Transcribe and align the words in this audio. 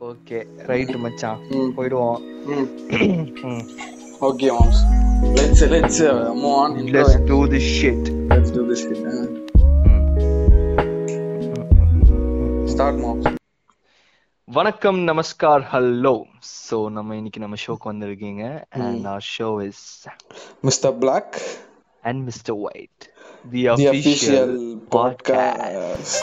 Okay 0.00 0.38
right 0.66 0.96
மச்சான். 1.04 1.40
போயிடுவோம் 1.76 2.18
ம். 2.52 2.68
Okay, 4.20 4.48
moms. 4.50 4.78
Let's 5.36 5.60
let's 5.72 5.96
uh, 6.02 6.12
move 6.34 6.54
on. 6.54 6.70
Intro. 6.78 6.92
Let's 6.94 7.18
do 7.28 7.36
this 7.52 7.68
shit 7.74 8.08
Let's 8.32 8.50
do 8.50 8.62
this. 8.68 8.80
shit. 8.82 9.00
Uh, 9.08 9.26
start, 12.72 12.96
moms. 13.04 13.26
வணக்கம் 14.48 14.98
நமஸ்கார் 15.08 15.64
hello 15.72 16.14
so 16.56 16.78
நம்ம 16.90 17.16
இன்னைக்கு 17.16 17.40
நம்ம 17.40 17.58
ஷோக்கு 17.64 17.90
வந்திருக்கீங்க 17.92 18.44
and 18.78 19.06
our 19.06 19.22
show 19.32 19.50
is 19.68 19.84
Mr. 20.64 20.92
Black, 21.04 21.30
and 22.04 22.22
mister 22.28 22.58
white 22.68 23.02
the 23.52 23.62
the 23.62 23.88
official 23.88 23.92
official 23.94 24.56
podcast. 24.90 26.14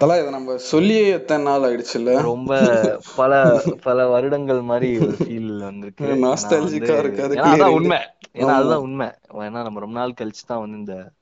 தல 0.00 0.18
இதை 0.18 0.30
நம்ம 0.30 0.56
சொல்லியே 0.56 1.08
எத்தனை 1.08 1.44
நாள் 1.44 1.60
ஆயிடுச்சுல்ல? 1.60 2.22
ரொம்ப 2.22 3.00
பல 3.16 3.62
பல 3.82 4.06
வருடங்கள் 4.06 4.60
மாதிரி 4.60 4.98
ஒரு 4.98 5.10
ஃபீல் 5.10 5.58
வந்திருக்கு. 5.58 6.04
வந்து- 6.60 6.98
இருக்கு, 6.98 7.22
அது 7.22 7.34
அதான். 7.34 7.72
உண்மை. 7.72 7.98
ஏன்னா. 8.34 8.46
அதுதான் 8.46 8.78
உண்மை. 8.78 9.06
ஏன்னா 9.32 9.50
நம்ம 9.50 9.80
ரொம்ப 9.80 9.98
நாள் 9.98 10.14
கழிச்சு 10.20 10.46
தான் 10.46 10.60
வந்து 10.60 10.76
இந்த 10.76 11.12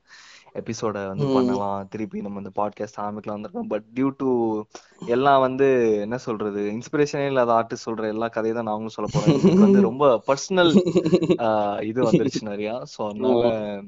எபிசோட 0.54 1.06
வந்து. 1.06 1.26
பண்ணலாம். 1.26 1.86
திருப்பி 1.90 2.20
நம்ம 2.20 2.40
இந்த 2.40 2.50
பாட்காஸ்ட் 2.56 3.00
ஆரம்பிக்கலாம் 3.00 3.44
வந்திருக்கோம். 3.44 3.68
பட் 3.68 3.82
டியூ 3.94 4.10
டு 4.16 4.60
எல்லாம் 5.06 5.40
வந்து 5.40 5.96
என்ன 6.00 6.18
சொல்றது? 6.18 6.72
இன்ஸ்பிரேஷனே 6.72 7.26
இல்லாத 7.26 7.52
ஆர்டிஸ்ட் 7.52 7.88
சொல்ற 7.90 8.08
எல்லா 8.08 8.28
கதையை 8.28 8.62
தான் 8.62 8.64
நாங்களும் 8.64 9.08
சொல்ல 9.10 9.10
போறோம். 9.14 9.58
வந்து 9.58 9.80
ரொம்ப 9.80 10.22
பர்சனல் 10.26 10.74
இது 11.82 12.02
வந்துருச்சு 12.02 12.44
நிறையா. 12.44 12.82
சோ 12.98 13.08
அதனால 13.08 13.80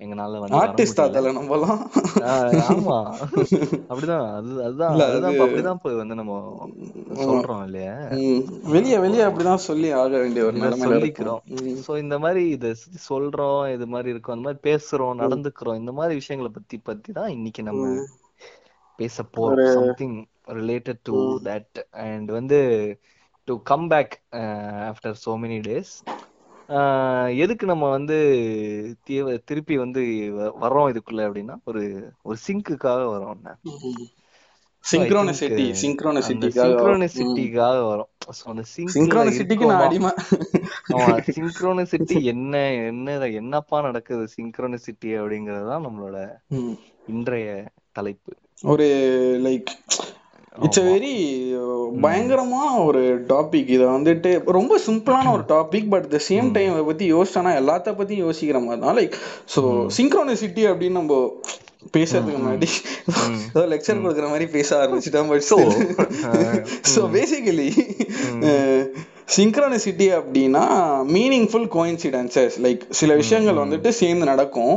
எங்கனால 0.00 0.40
வந்து 0.40 0.56
ஆர்டிஸ்டா. 0.58 1.04
தல 1.10 1.30
நம்மலாம்? 1.36 1.80
ஆமா. 2.72 2.96
அப்படிதான். 3.88 4.26
அது 4.36 4.50
அதுதான். 4.64 4.92
அதுதான் 5.06 5.38
அப்படிதான் 5.44 5.76
இப்ப 5.78 5.94
வந்து 5.94 6.14
நம்ம 6.14 6.34
சொல்றோம் 7.22 7.64
இல்லையா. 7.64 7.94
வெளிய 8.74 9.00
வெளிய 9.00 9.22
அப்படிதான் 9.28 9.66
சொல்லி 9.68 9.90
ஆக 10.02 10.12
வேண்டிய 10.18 10.44
ஒரு 10.44 10.60
சொல்லிக்கிறோம். 10.84 11.42
சோ 11.86 11.98
இந்த 11.98 12.18
மாதிரி 12.18 12.44
இத 12.48 12.72
சொல்றோம் 13.08 13.72
இது 13.74 13.86
மாதிரி 13.86 14.10
இருக்கும் 14.10 14.36
அந்த 14.36 14.46
மாதிரி 14.48 14.62
பேசுறோம் 14.68 15.20
நடந்துக்கிறோம் 15.24 15.80
இந்த 15.82 15.92
மாதிரி 15.92 16.14
விஷயங்களை 16.14 16.52
பத்தி 16.54 16.78
பத்தி 16.90 17.12
தான் 17.12 17.30
இன்னைக்கு 17.30 17.62
நம்ம 17.62 18.04
பேச 18.98 19.24
போறோம். 19.36 19.72
Something 19.74 20.16
related 20.60 21.02
to 21.02 21.16
that 21.44 21.78
and 22.06 22.30
வந்து 22.30 22.60
to 23.48 23.56
come 23.62 23.88
back 23.88 24.14
after 24.90 25.18
so 25.26 25.34
many 25.42 25.60
days 25.68 25.92
எதுக்கு 27.36 27.66
நம்ம 27.66 27.90
வந்து 27.90 28.96
திருப்பி 29.44 29.78
வந்து 29.78 30.00
வர்றோம் 30.60 30.96
இதுக்குள்ள 30.96 31.20
அப்படின்னா 31.20 31.54
ஒரு 31.64 32.10
ஒரு 32.22 32.36
சிங்க்குக்காக 32.46 33.02
வரோம். 33.06 33.54
சிங்க்ரோனிசிட்டி 34.92 35.72
சிங்க்ரோனிசிட்டிக்காக 36.58 37.88
வரும். 37.88 38.08
So, 38.28 38.54
அந்த 38.54 38.62
சிங்க்ரோனிசிட்டிக்கு 38.76 39.66
நான்? 39.66 39.80
அடிமை. 39.80 40.10
ஆமா 40.92 41.22
சிங்க்ரோனிசிட்டி 41.36 42.22
என்ன 42.22 42.72
என்ன 42.72 43.18
என்னப்பா 43.18 43.80
நடக்குது 43.80 44.28
சிங்க்ரோனிசிட்டி 44.42 45.04
அப்படிங்கறதுதான் 45.04 45.82
நம்மளோட. 45.82 46.30
இன்றைய 47.06 47.68
தலைப்பு. 47.92 48.36
ஒரு 48.62 48.84
லைக் 49.44 49.64
இட்ஸ் 50.56 50.80
வெரி 50.80 51.14
பயங்கரமான 52.00 52.84
ஒரு 52.84 53.02
டாபிக் 53.28 53.68
இதை 53.68 53.86
வந்துட்டு 53.86 54.30
ரொம்ப 54.50 54.78
சிம்பிளான 54.86 55.32
ஒரு 55.32 55.42
topic 55.48 55.88
but 55.88 56.08
the 56.08 56.20
same 56.28 56.52
time 56.52 56.72
அதை 56.72 56.84
பத்தி 56.84 57.14
யோசிச்சானா 57.14 57.52
எல்லாத்த 57.60 57.94
பத்தியும் 57.98 58.24
யோசிக்கிற 58.26 58.64
மாதிரி 58.64 58.80
தான். 58.80 58.96
லைக் 58.96 59.14
ஸோ 59.54 59.62
சிங்க்ரோனிசிட்டி 59.98 60.64
அப்படின்னு 60.70 60.90
நம்ம 60.90 61.16
பேசுறதுக்கு 61.92 62.38
முன்னாடி 62.38 62.68
ஏதோ 63.48 63.66
லெக்சர் 63.66 64.02
கொடுக்குற 64.04 64.28
மாதிரி 64.28 64.46
பேச 64.46 64.86
ஆரம்பிச்சிட்டோம் 64.86 65.28
but 65.28 65.42
So, 65.42 65.58
so 66.94 67.00
basically 67.16 67.68
synchronicity 69.36 70.08
அப்படின்னா 70.18 70.64
மீனிங்ஃபுல் 71.16 71.68
கோயின்சிடென்சஸ் 71.76 72.56
லைக் 72.62 72.80
சில 72.90 73.14
விஷயங்கள் 73.14 73.62
வந்துட்டு 73.64 73.88
சேர்ந்து 73.88 74.26
நடக்கும். 74.26 74.76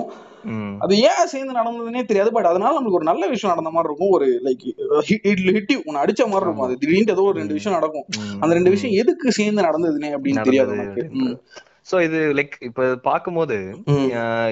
அது 0.83 0.93
ஏன் 1.09 1.29
சேர்ந்து 1.31 1.57
நடந்ததுன்னே 1.59 2.03
தெரியாது 2.03 2.31
பட் 2.35 2.49
அதனால 2.51 2.73
நம்மளுக்கு 2.75 2.99
ஒரு 2.99 3.09
நல்ல 3.09 3.23
விஷயம் 3.33 3.53
நடந்த 3.53 3.71
மாதிரி 3.75 3.89
இருக்கும். 3.89 4.13
ஒரு 4.17 4.27
லைக் 4.45 4.63
ஹிட் 5.09 5.73
உன்னை 5.87 5.99
அடிச்ச 6.03 6.21
மாதிரி 6.31 6.47
இருக்கும். 6.47 6.65
அது 6.67 6.79
திடீர்னு 6.81 7.15
ஏதோ 7.15 7.25
ஒரு 7.31 7.39
ரெண்டு 7.39 7.57
விஷயம் 7.57 7.77
நடக்கும். 7.77 8.07
அந்த 8.41 8.51
ரெண்டு 8.59 8.73
விஷயம் 8.75 8.97
எதுக்கு 9.03 9.31
சேர்ந்து 9.31 9.67
நடந்ததுன்னே 9.67 10.11
அப்படின்னு 10.17 10.47
தெரியாது 10.49 10.75
நமக்கு. 10.75 11.05
சோ 11.91 12.01
இது 12.07 12.19
லைக் 12.37 12.55
இப்ப 12.61 12.89
பாக்கும்போது 13.05 13.55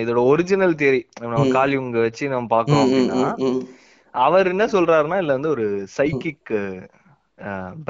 இதோட 0.02 0.20
ஒரிஜினல் 0.26 0.78
தியரி 0.80 1.02
நம்ம 1.22 1.44
காலியுங்க 1.58 2.00
வச்சு 2.06 2.32
நம்ம 2.34 2.50
பாக்குறோம் 2.56 2.86
அப்படின்னா 2.86 3.22
அவர் 4.14 4.48
என்ன 4.48 4.66
சொல்றாருன்னா 4.66 5.18
இல்ல 5.18 5.32
வந்து 5.34 5.50
ஒரு 5.50 5.66
சைக்கிக் 5.98 6.52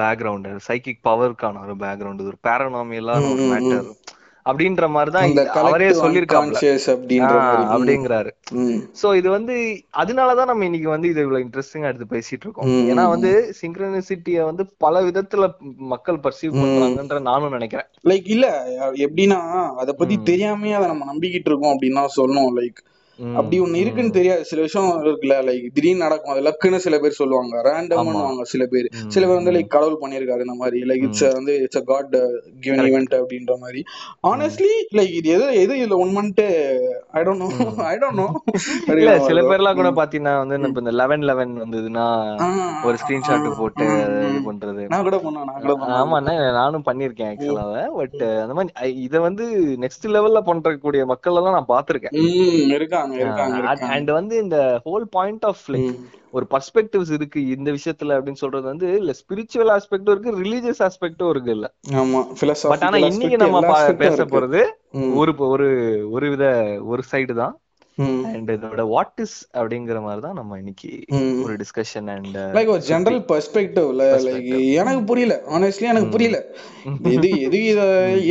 பேக்ரவுண்ட் 0.00 0.48
சைக்கிக் 0.66 1.06
பவருக்கான 1.08 1.62
ஒரு 1.64 1.74
பேக்ரவுண்ட் 1.84 2.26
ஒரு 2.26 2.38
பேரனாமியலான 2.48 3.30
ஒரு 3.34 3.44
மேட்டர் 3.52 3.88
அப்படின்ற 4.44 4.88
மாதிரிதான் 4.88 5.24
அவரே 5.62 5.88
ம். 5.88 7.72
அப்படிங்கிறாரு. 7.72 8.30
சோ 9.02 9.16
இது 9.16 9.30
வந்து 9.30 9.54
அதனாலதான் 9.96 10.44
நம்ம 10.44 10.64
இன்னைக்கு 10.64 10.88
வந்து 10.88 11.08
இது 11.08 11.20
இவ்வளவு 11.20 11.44
இன்ட்ரெஸ்டிங்கா 11.44 11.82
எடுத்து 11.82 12.18
பேசிட்டு 12.18 12.42
இருக்கோம். 12.42 12.66
ஏன்னா 12.88 13.08
வந்து 13.08 13.54
சிங்க்ரனிசிட்டிய 13.62 14.44
வந்து 14.44 14.72
பல 14.78 15.02
விதத்துல 15.02 15.50
மக்கள் 15.76 16.16
பர்சீவ் 16.16 16.52
பண்றாங்கன்ற 16.52 17.20
நானும் 17.20 17.50
நினைக்கிறேன். 17.50 17.86
லைக் 18.04 18.28
இல்ல 18.28 18.46
எப்படின்னா 18.94 19.40
அத 19.76 19.92
பத்தி 19.92 20.18
தெரியாமே 20.24 20.72
அதை 20.72 20.86
நம்ம 20.86 21.14
நம்பிக்கிட்டு 21.14 21.48
இருக்கோம் 21.50 21.78
அப்படின்னு 21.78 21.94
தான் 21.94 22.16
சொல்லணும். 22.16 22.52
லைக் 22.56 22.80
அப்படி 23.34 23.56
ஒண்ணு 23.60 23.80
இருக்குன்னு 23.82 24.16
தெரியாது 24.16 24.42
சில 24.44 24.60
விஷயம் 24.60 24.90
இருக்குல்ல 25.02 25.36
லைக் 25.46 25.66
திடீர்னு 25.74 26.04
நடக்கும் 26.04 26.32
அது 26.34 26.44
லக்குன்னு 26.46 26.80
சில 26.84 26.98
பேர் 26.98 27.18
சொல்லுவாங்க 27.18 27.38
ரேண்டம்னுவாங்க 27.66 28.44
சில 28.52 28.62
பேர். 28.66 28.86
சில 29.14 29.22
பேர் 29.22 29.38
வந்து 29.38 29.54
லைக் 29.54 29.74
கடவுள் 29.74 30.00
பண்ணிருக்காரு 30.02 30.44
இந்த 30.46 30.56
மாதிரி 30.60 30.80
லைக் 30.90 31.04
இட்ஸ் 31.06 31.26
வந்து 31.38 31.54
it's 31.64 31.80
a 31.80 31.86
God 31.90 32.14
given 32.60 32.82
event 32.86 33.16
அப்படின்ற 33.20 33.54
மாதிரி. 33.60 33.82
ஆனஸ்ட்லி 34.30 34.70
லைக் 34.98 35.14
இது 35.18 35.28
எது 35.30 35.46
எது 35.62 35.74
இதுல 35.80 35.98
உண்மைன்ட்டு 36.04 36.46
I 37.12 37.22
don't 37.22 37.44
know 37.44 37.48
I 37.86 37.96
don't 37.96 38.20
know 38.20 38.28
சில 39.28 39.40
பேர்லாம் 39.50 39.78
கூட 39.80 39.90
பாத்தீங்கன்னா 40.00 40.34
வந்து 40.42 40.58
நம்ம 40.60 40.82
இந்த 40.84 40.94
லெவன் 41.00 41.26
லெவன் 41.30 41.54
வந்ததுன்னா 41.62 42.06
ஒரு 42.84 42.96
ஸ்கிரீன்ஷாட் 43.00 43.48
போட்டு 43.60 43.86
இது 44.26 44.40
பண்றது. 44.46 44.82
நான் 44.92 45.04
கூட 45.06 45.16
பண்ணேன் 45.18 45.46
நான் 45.48 45.60
கூட 45.64 45.74
ஆமா 45.98 46.18
நானும் 46.58 46.86
பண்ணிருக்கேன் 46.86 47.30
ஆக்சுவலாக 47.30 47.84
பட் 47.98 48.14
அந்த 48.42 48.54
மாதிரி 48.54 48.72
இத 49.06 49.20
வந்து 49.20 49.44
நெக்ஸ்ட் 49.84 50.06
லெவல்ல 50.14 50.40
பண்றக்கூடிய 50.48 51.02
மக்கள் 51.12 51.28
எல்லாம் 51.32 51.56
நான் 51.58 51.72
பாத்திருக்கேன். 51.72 52.16
இருக்காங்க. 52.76 53.09
அண்ட் 53.90 54.10
வந்து 54.10 54.36
இந்த 54.36 54.56
ஹோல் 54.86 55.06
பாயிண்ட் 55.10 55.44
ஆஃப் 55.44 55.64
லைக் 55.68 55.92
ஒரு 56.34 56.44
பர்ஸ்பெக்டிவ்ஸ் 56.50 57.12
இருக்கு 57.12 57.40
இந்த 57.54 57.68
விஷயத்துல 57.70 58.16
அப்படின்னு 58.16 58.42
சொல்றது 58.42 58.66
வந்து 58.66 58.88
இல்ல 58.98 59.12
ஸ்பிரிச்சுவல் 59.20 59.72
ஆஸ்பெக்டும் 59.76 60.12
இருக்கு 60.12 60.34
ரிலீஜியஸ் 60.42 60.82
ஆஸ்பெக்டும் 60.86 61.32
இருக்குல்ல 61.32 61.68
ஆமா 62.00 62.20
பட் 62.64 62.84
ஆனா 62.88 62.98
இன்னைக்கு 63.08 63.38
நம்ம 63.44 63.62
பேச 64.02 64.26
போறது 64.34 64.62
ஒரு 65.20 65.32
ஒரு 65.48 65.68
ஒரு 66.10 66.26
வித 66.30 66.46
ஒரு 66.86 67.02
சைடு 67.12 67.34
தான். 67.34 67.54
அண்ட் 68.30 68.50
இதோட 68.54 68.82
வாட் 68.90 69.20
இஸ் 69.20 69.36
அப்படிங்கிற 69.54 69.98
மாதிரி 70.04 70.22
தான் 70.26 70.38
நம்ம 70.40 70.58
இன்னைக்கு 70.60 70.90
ஒரு 71.42 71.54
டிஸ்கஷன் 71.62 72.08
அண்ட் 72.14 72.36
லைக் 72.56 72.70
ஒரு 72.74 72.82
ஜெனரல் 72.88 73.20
பெர்ஸ்பெக்டிவ்ல 73.30 74.04
லைக் 74.26 74.48
எனக்கு 74.80 75.02
புரியல. 75.10 75.34
ஆனஸ்ட்லி 75.54 75.88
எனக்கு 75.92 76.10
புரியல. 76.14 76.38
எது 77.14 77.28
எது 77.46 77.58
இத 77.70 77.80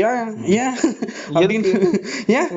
ஏன் 0.06 0.30
ஏன் 0.58 0.76
அப்படின்னு 1.34 1.72
ஏன் 2.36 2.50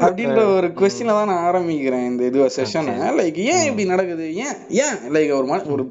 அப்படின்ற 0.00 0.40
ஒரு 0.54 0.68
கொஸ்டின்ல 0.78 0.92
தான் 1.18 1.30
நான் 1.30 1.44
ஆரம்பிக்கிறேன் 1.48 2.06
இந்த 2.10 2.22
இது 2.30 2.38
செஷனை 2.56 2.94
லைக் 3.18 3.38
ஏன் 3.48 3.64
இப்படி 3.68 3.86
நடக்குது? 3.92 4.26
ஏன் 4.44 4.54
ஏன்? 4.82 4.96
லைக் 5.14 5.32
ஒரு 5.38 5.46
ஒரு 5.74 5.84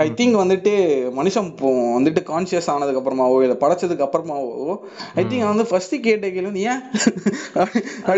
ஐ 0.00 0.18
திங்க் 0.18 0.36
வந்துட்டு 0.40 0.72
மனுஷன் 1.16 1.48
வந்துட்டு 1.96 2.20
கான்சியஸ் 2.28 2.70
ஆனதுக்கு 2.72 3.00
அப்புறமாவோ 3.00 3.36
இல்ல 3.44 3.56
படைச்சதுக்கு 3.62 4.06
அப்புறமாவோ 4.06 4.74
ஐ 5.16 5.24
திங்க் 5.24 5.48
வந்து 5.48 5.66
ஃபர்ஸ்ட் 5.70 5.96
கேட்ட 6.06 6.26
கேள்வி 6.30 6.62
ஏன்? 6.66 6.82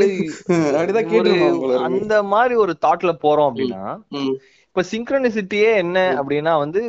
அப்படிதான் 0.76 1.09
இருக்கு. 1.10 1.34
அந்த 1.81 2.22
மாதிரி 2.25 2.54
ஒரு 2.54 2.76
தாட்ல 2.81 3.12
போறோம் 3.22 3.48
அப்படின்னா. 3.50 3.82
இப்ப 4.66 4.82
சிங்க்ரனிசிட்டியே 4.91 5.75
என்ன 5.76 5.98
அப்படின்னா 6.19 6.59
வந்து 6.59 6.81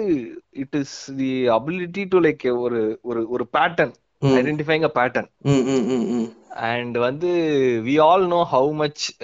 it 0.55 0.75
is 0.75 0.95
the 1.17 1.31
ability 1.49 2.05
to 2.07 2.19
like 2.19 2.57
ஒரு 2.57 2.81
ஒரு 3.03 3.29
ஒரு 3.29 3.47
pattern 3.53 3.93
identifying 4.35 4.83
a 4.83 4.91
pattern. 4.95 5.29
And 6.55 6.97
வந்து 6.97 7.27
we 7.85 8.01
all 8.01 8.27
know 8.27 8.47
how 8.51 8.73
much 8.73 9.23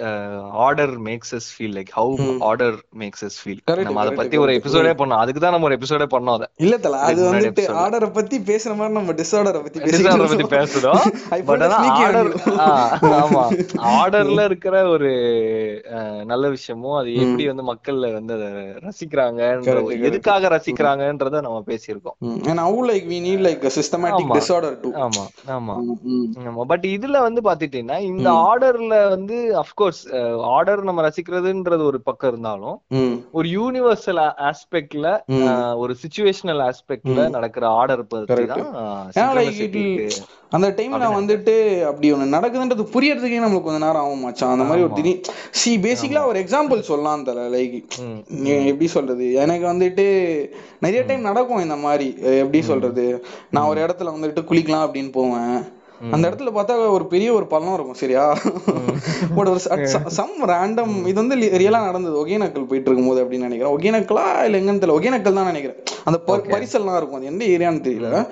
order 0.52 1.00
makes 1.00 1.32
us 1.32 1.48
feel 1.54 1.74
like 1.76 1.86
how 1.96 2.36
order 2.40 2.74
makes 2.98 3.24
us 3.24 3.38
feel 3.42 3.80
நம்ம 3.80 4.00
அதை 4.00 4.14
பத்தி 4.14 4.36
ஒரு 4.36 4.52
எபிசோடே 4.52 4.92
பண்ணோம். 4.92 5.22
அதுக்கு 5.24 5.40
தான் 5.40 5.50
நம்ம 5.50 5.66
ஒரு 5.66 5.78
எபிசோடே 5.80 6.06
பண்ணோம் 6.10 6.34
அதை. 6.34 6.46
இல்ல 6.56 6.78
தல 6.78 6.98
அது 6.98 7.34
வந்துட்டு 7.34 7.36
episode. 7.36 7.76
ஆர்டரை 7.84 8.12
பத்தி 8.12 8.38
பேசுற 8.38 8.76
மாதிரி 8.76 8.94
நம்ம 8.94 9.12
டிஸார்டரை 9.12 9.62
பத்தி 9.62 9.80
Disorder 9.80 10.36
பத்தி 10.36 10.56
பேசுறோம். 10.56 11.44
பட் 11.44 11.62
ஆனா 11.62 11.76
ஆர்டர். 11.76 12.34
ஆமா. 13.20 13.44
ஆர்டர்ல 13.76 14.44
இருக்கிற 14.50 14.88
ஒரு 14.88 15.10
நல்ல 16.24 16.48
விஷயமும் 16.48 16.96
அது 16.96 17.14
எப்படி 17.14 17.46
வந்து 17.46 17.62
மக்கள் 17.62 18.12
வந்து 18.12 18.34
அதை 18.34 18.48
ரசிக்கிறாங்கன்ற. 18.86 20.00
எதுக்காக 20.02 20.48
ரசிக்கிறாங்கன்றத 20.48 21.40
நம்ம 21.40 21.62
பேசியிருக்கோம். 21.66 22.18
And 22.46 22.58
how 22.58 22.88
like 22.90 23.04
we 23.12 23.20
need 23.28 23.40
like 23.48 23.64
a 23.64 23.70
systematic 23.80 24.22
ஆமா. 24.22 24.38
disorder 24.38 24.74
too. 24.82 25.10
ஆமா 25.48 26.64
பட் 26.66 26.84
இதுல 26.84 27.20
வந்து 27.22 27.42
பாத்துட்டீங்கன்னா 27.48 27.98
இந்த 28.10 28.28
ஆர்டர்ல 28.48 28.96
வந்து 29.08 29.36
அப்கோர்ஸ் 29.62 30.02
ஆர்டர் 30.54 30.82
நம்ம 30.82 31.04
ரசிக்கிறதுன்றது 31.08 31.84
ஒரு 31.90 32.00
பக்கம் 32.00 32.32
இருந்தாலும் 32.32 32.76
ஒரு 33.32 33.48
யூனிவர்சல் 33.58 34.22
ஆஸ்பெக்ட்ல 34.50 35.08
ஒரு 35.82 35.94
சுச்சுவேஷனல் 36.02 36.62
ஆஸ்பெக்ட்ல 36.68 37.28
நடக்கிற 37.30 37.66
ஆர்டர் 37.80 38.04
பத்தி 38.06 38.46
தான் 38.52 38.66
அந்த 40.56 40.68
டைம் 40.78 40.94
நான் 41.02 41.18
வந்துட்டு 41.18 41.52
அப்படி 41.90 42.06
ஒண்ணு 42.12 42.34
நடக்குதுன்றது 42.36 42.84
புரியறதுக்கே 42.94 43.38
நம்மளுக்கு 43.42 43.66
கொஞ்ச 43.66 43.80
நேரம் 43.84 44.02
ஆகும் 44.02 44.24
மச்சான். 44.24 44.52
அந்த 44.54 44.64
மாதிரி 44.68 44.84
ஒரு 44.86 44.94
திடீர் 44.98 45.28
சி 45.60 45.70
பேசிக்கலா 45.86 46.22
ஒரு 46.30 46.38
எக்ஸாம்பிள் 46.40 46.88
சொல்லலாம் 46.88 47.24
தல. 47.28 47.46
லைக் 47.54 47.76
எப்படி 48.70 48.88
சொல்றது? 48.96 49.26
எனக்கு 49.44 49.66
வந்துட்டு 49.70 50.06
நிறைய 50.84 51.02
டைம் 51.08 51.28
நடக்கும் 51.30 51.64
இந்த 51.66 51.76
மாதிரி. 51.84 52.08
எப்படி 52.42 52.60
சொல்றது? 52.70 53.04
நான் 53.50 53.70
ஒரு 53.70 53.80
இடத்துல 53.84 54.14
வந்துட்டு 54.16 54.42
குளிக்கலாம் 54.50 54.84
அப்படின்னு 54.86 55.12
போவேன். 55.12 55.56
அந்த 56.10 56.30
இடத்துல 56.30 56.50
பார்த்தா 56.54 56.90
ஒரு 56.90 57.06
பெரிய 57.06 57.32
ஒரு 57.32 57.46
பள்ளம் 57.46 57.74
இருக்கும் 57.74 57.94
சரியா? 57.94 58.36
பட் 59.34 59.48
ஒரு 59.48 59.60
சம் 60.18 60.40
ரேண்டம் 60.46 60.94
இது 61.06 61.26
வந்து 61.26 61.36
ரியலா 61.36 61.80
நடந்தது. 61.84 62.26
ஒகேனக்கல் 62.26 62.68
போயிட்டு 62.70 62.90
இருக்கும்போது 62.90 63.24
அப்படின்னு 63.24 63.46
நினைக்கிறேன். 63.48 63.74
ஒகேனக்கலா 63.76 64.42
இல்ல 64.42 64.58
எங்கன்னு 64.58 64.82
தெரியல. 64.82 64.96
ஒகேனக்கல் 64.98 65.38
தான் 65.38 65.50
நினைக்கிறேன். 65.52 65.78
அந்த 66.04 66.18
பரிசல்லாம் 66.26 66.96
இருக்கும். 66.96 67.18
அது 67.18 67.24
எந்த 67.24 67.44
ஏரியான்னு 67.44 67.84
தெரியல. 67.88 68.28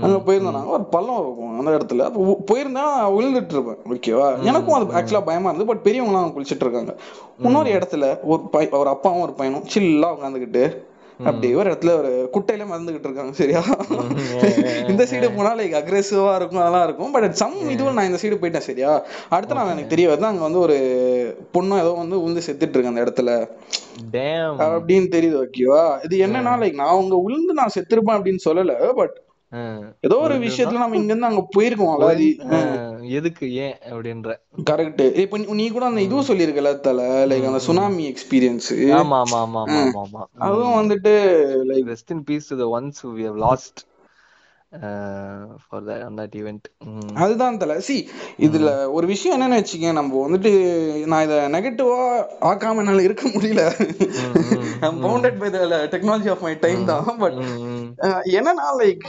அங்க 0.00 0.16
போயிருந்தோம் 0.26 0.56
நாங்க. 0.58 0.70
ஒரு 0.70 0.84
பள்ளம் 0.84 1.20
இருக்கும் 1.22 1.58
அந்த 1.58 1.70
இடத்துல. 1.70 2.08
போயிருந்தா 2.50 2.84
விழுந்துட்டு 3.16 3.56
இருப்பேன். 3.56 3.80
ஓகேவா 3.94 4.40
எனக்கும் 4.42 4.74
அது 4.74 4.84
ஆக்சுவலா 4.84 5.24
பயமா 5.24 5.48
இருந்தது. 5.48 5.66
பட் 5.66 5.82
பெரியவங்க 5.82 6.16
எல்லாம் 6.16 6.34
குளிச்சிட்டு 6.36 6.64
இருக்காங்க. 6.66 6.94
இன்னொரு 7.38 7.70
இடத்துல 7.70 8.18
ஒரு 8.22 8.42
பை 8.42 8.68
ஒரு 8.68 8.88
அப்பாவும் 8.88 9.20
ஒரு 9.20 9.32
பையனும் 9.32 9.68
சில்லா 9.74 10.10
உட்காந்துக்கிட்டு 10.16 10.90
அப்படியே 11.20 11.54
ஒரு 11.54 11.68
இடத்துல 11.70 11.92
ஒரு 11.98 12.10
குட்டையில 12.32 12.64
மறந்துகிட்டு 12.70 13.08
இருக்காங்க 13.08 13.32
சரியா? 13.32 13.62
இந்த 14.88 15.02
சைடு 15.10 15.36
போனா 15.36 15.50
லைக் 15.56 15.76
அக்ரெசிவா 15.80 16.34
இருக்கும் 16.34 16.62
அதெல்லாம் 16.62 16.84
இருக்கும். 16.84 17.10
பட் 17.10 17.26
சம் 17.32 17.68
இதுவும் 17.68 17.94
நான் 17.94 18.08
இந்த 18.10 18.20
சைடு 18.22 18.40
போயிட்டேன் 18.42 18.68
சரியா? 18.68 18.92
அடுத்த 19.28 19.54
நாள் 19.54 19.72
எனக்கு 19.74 19.92
தெரிய 19.94 20.08
வருது 20.08 20.30
அங்க 20.30 20.42
வந்து 20.42 20.58
ஒரு 20.58 20.78
பொண்ணும் 21.54 21.80
ஏதோ 21.80 21.92
வந்து 21.92 22.22
உந்து 22.22 22.46
செத்துட்டு 22.46 22.76
இருக்கு 22.76 22.92
அந்த 22.92 23.04
இடத்துல. 23.06 23.30
அப்படின்னு 24.68 25.08
தெரியுது 25.16 25.36
ஓகேவா 25.42 25.82
இது 26.04 26.16
என்னன்னா 26.26 26.54
லைக் 26.62 26.74
நான் 26.74 26.94
அவங்க 26.94 27.14
உளுந்து 27.28 27.58
நான் 27.60 27.74
செத்துருப்பேன் 27.74 28.18
அப்படின்னு 28.18 28.46
சொல்லல 28.48 28.74
பட் 28.92 29.14
ஏதோ 30.02 30.16
ஒரு 30.18 30.34
விஷயத்துல 30.44 30.78
நம்ம 30.78 30.96
இங்க 30.96 31.12
இருந்து 31.12 31.26
அங்க 31.26 31.42
போயிருக்கோம் 31.56 31.92
அலாதி 31.94 32.28
எதுக்கு 33.10 33.46
ஏன் 33.56 33.74
அப்படின்ற. 33.88 34.30
கரெக்ட் 34.64 35.02
இப்ப 35.20 35.38
நீ- 35.52 35.70
கூட 35.70 35.84
அந்த 35.86 36.02
இதுவும் 36.02 36.28
சொல்லியிருக்கல 36.28 36.72
தல 36.80 37.00
லைக் 37.26 37.46
அந்த 37.46 37.60
சுனாமி 37.60 38.04
எக்ஸ்பீரியன்ஸ் 38.08 38.68
ஆமா 38.98 39.18
ஆமா 39.18 39.40
ஆமா 39.40 39.62
ஆமா 39.64 39.80
ஆமா 39.84 40.02
ஆமா. 40.04 40.22
அதுவும் 40.42 40.78
வந்துட்டு 40.80 41.12
like 41.66 41.88
rest 41.88 42.10
in 42.10 42.24
peace 42.24 42.48
to 42.48 42.58
the 42.58 42.68
ones 42.72 43.02
we 43.12 43.24
have 43.24 43.38
lost 43.38 43.80
for 45.66 45.84
that 45.88 46.02
on 46.04 46.18
that 46.18 46.36
event 46.40 46.66
அதுதான் 47.22 47.58
தல. 47.62 47.74
சி 47.88 47.96
இதுல 48.46 48.70
ஒரு 48.96 49.06
விஷயம் 49.12 49.36
என்னன்னு 49.36 49.58
வச்சுக்கேன் 49.60 49.98
நம்ம 49.98 50.20
வந்துட்டு 50.26 50.52
நான் 51.12 51.24
இத 51.26 51.36
நெகட்டிவா 51.56 51.98
ஆக்காம 52.50 52.82
என்னால 52.82 53.02
இருக்க 53.02 53.24
முடியல. 53.34 53.62
Bounded 55.04 55.38
by 55.42 55.50
the 55.50 55.60
technology 55.94 56.30
of 56.34 56.44
my 56.48 56.54
time 56.66 56.82
தான். 56.92 57.10
பட் 57.22 57.38
என்னன்னா 58.38 58.66
லைக் 58.82 59.06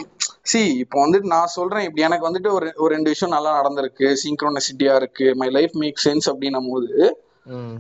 சி 0.52 0.62
இப்போ 0.84 0.98
வந்துட்டு 1.06 1.34
நான் 1.36 1.56
சொல்றேன். 1.58 1.86
இப்படி 1.88 2.06
எனக்கு 2.08 2.28
வந்துட்டு 2.30 2.50
ஒரு 2.58 2.68
ஒரு 2.76 2.92
ரெண்டு 2.96 3.12
விஷயம் 3.14 3.36
நல்லா 3.36 3.52
நடந்திருக்கு. 3.60 4.08
சிங்க்ரோனசிட்டியா 4.24 4.96
இருக்கு. 5.02 5.28
மை 5.42 5.50
லைஃப் 5.58 5.76
மேக் 5.84 6.04
சென்ஸ் 6.08 6.30
அப்படின்னும் 6.32 6.72
போது 6.72 6.92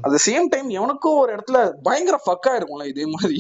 அட் 0.05 0.15
சேம் 0.25 0.47
டைம் 0.53 0.69
எவனுக்கும் 0.77 1.19
ஒரு 1.21 1.29
இடத்துல 1.35 1.57
பயங்கர 1.83 2.17
ஃபக்கா 2.25 2.53
இருக்கும்ல 2.57 2.87
இதே 2.91 3.05
மாதிரி. 3.13 3.37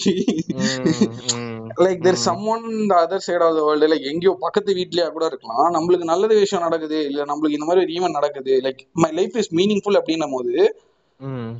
Like 1.85 2.01
there 2.05 2.19
someone 2.53 2.65
the 2.91 2.95
other 3.03 3.23
side 3.25 3.45
of 3.47 3.55
the 3.57 3.63
world 3.67 3.89
like 3.93 4.09
எங்கேயோ 4.11 4.33
பக்கத்து 4.39 4.77
வீட்லயா 4.79 5.07
கூட 5.09 5.25
இருக்கலாம். 5.31 5.67
நம்மளுக்கு 5.77 6.11
நல்லது 6.13 6.35
விஷயம் 6.43 6.65
நடக்குது 6.67 6.99
இல்ல 7.09 7.25
நம்மளுக்கு 7.31 7.57
இந்த 7.59 7.69
மாதிரி 7.69 7.83
ஒரு 7.85 7.93
ஈவென்ட் 7.97 8.19
நடக்குது 8.19 8.55
like 8.67 8.81
my 9.03 9.11
life 9.11 9.37
is 9.43 9.53
meaningful 9.53 9.99
அப்படின்னும் 10.01 10.35
போது 10.37 10.53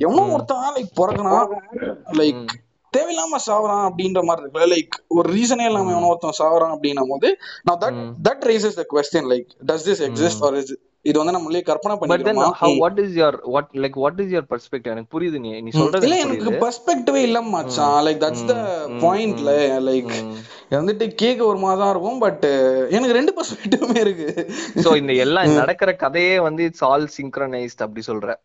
எவனோ 0.04 0.22
ஒருத்தன் 0.34 0.74
லைக் 0.76 0.92
பிறகுறான் 1.00 1.50
லைக் 2.20 2.44
தேவையில்லாம 2.92 3.38
சாவறான் 3.46 3.86
அப்படின்ற 3.86 4.20
மாதிரி 4.24 4.42
இருக்குல்ல 4.44 4.66
லைக் 4.72 4.96
ஒரு 5.16 5.26
ரீசனே 5.36 5.64
இல்லாம 5.64 5.92
எவனோ 5.94 6.10
ஒருத்தன் 6.10 6.40
சாவறான் 6.40 6.74
அப்படின்னும் 6.74 7.12
போது 7.12 7.28
நான் 7.68 7.80
that 7.84 7.96
that 8.28 8.44
raises 8.50 8.80
the 8.80 8.84
question 8.92 9.30
like 9.32 9.48
does 9.70 9.86
this 9.88 10.02
exist 10.08 10.44
or 10.48 10.58
is 10.60 10.74
இது 11.08 11.16
வந்து 11.20 11.34
நம்மளே 11.36 11.60
கற்பனை 11.68 11.94
how 12.60 12.76
what 12.82 13.00
is 13.02 13.14
your 13.20 13.36
what 13.54 13.72
like 13.84 13.96
what 14.02 14.20
is 14.22 14.30
your 14.34 14.48
perspective 14.52 14.92
எனக்கு 14.94 15.10
புரியுது 15.14 15.38
நீ 15.44 15.50
நீ 15.66 15.72
சொல்றது 15.80 16.06
இல்ல 16.06 16.18
எனக்கு 16.26 16.52
பெர்ஸ்பெக்டிவே 16.64 17.22
இல்ல 17.28 17.40
மச்சான். 17.54 17.98
லைக் 18.06 18.20
தட்ஸ் 18.24 18.46
த 18.50 18.54
பாயிண்ட்ல 19.04 19.52
லைக் 19.88 20.12
வந்துட்டு 20.78 21.06
கேக்க 21.22 21.40
ஒரு 21.50 21.60
மாதிரி 21.64 21.80
தான் 21.82 21.92
இருக்கும் 21.94 22.22
பட் 22.24 22.46
எனக்கு 22.96 23.18
ரெண்டு 23.18 23.34
பெர்ஸ்பெக்டிவுமே 23.38 23.98
இருக்கு. 24.04 24.28
சோ 24.84 24.96
இந்த 25.02 25.14
எல்லாம் 25.26 25.60
நடக்கிற 25.62 25.92
கதையே 26.04 26.34
வந்து 26.48 26.64
இட்ஸ் 26.70 26.86
ஆல் 26.90 27.06
சிங்க்ரனைஸ்ட் 27.18 27.84
அப்படி 27.86 28.04
சொல்ற. 28.10 28.38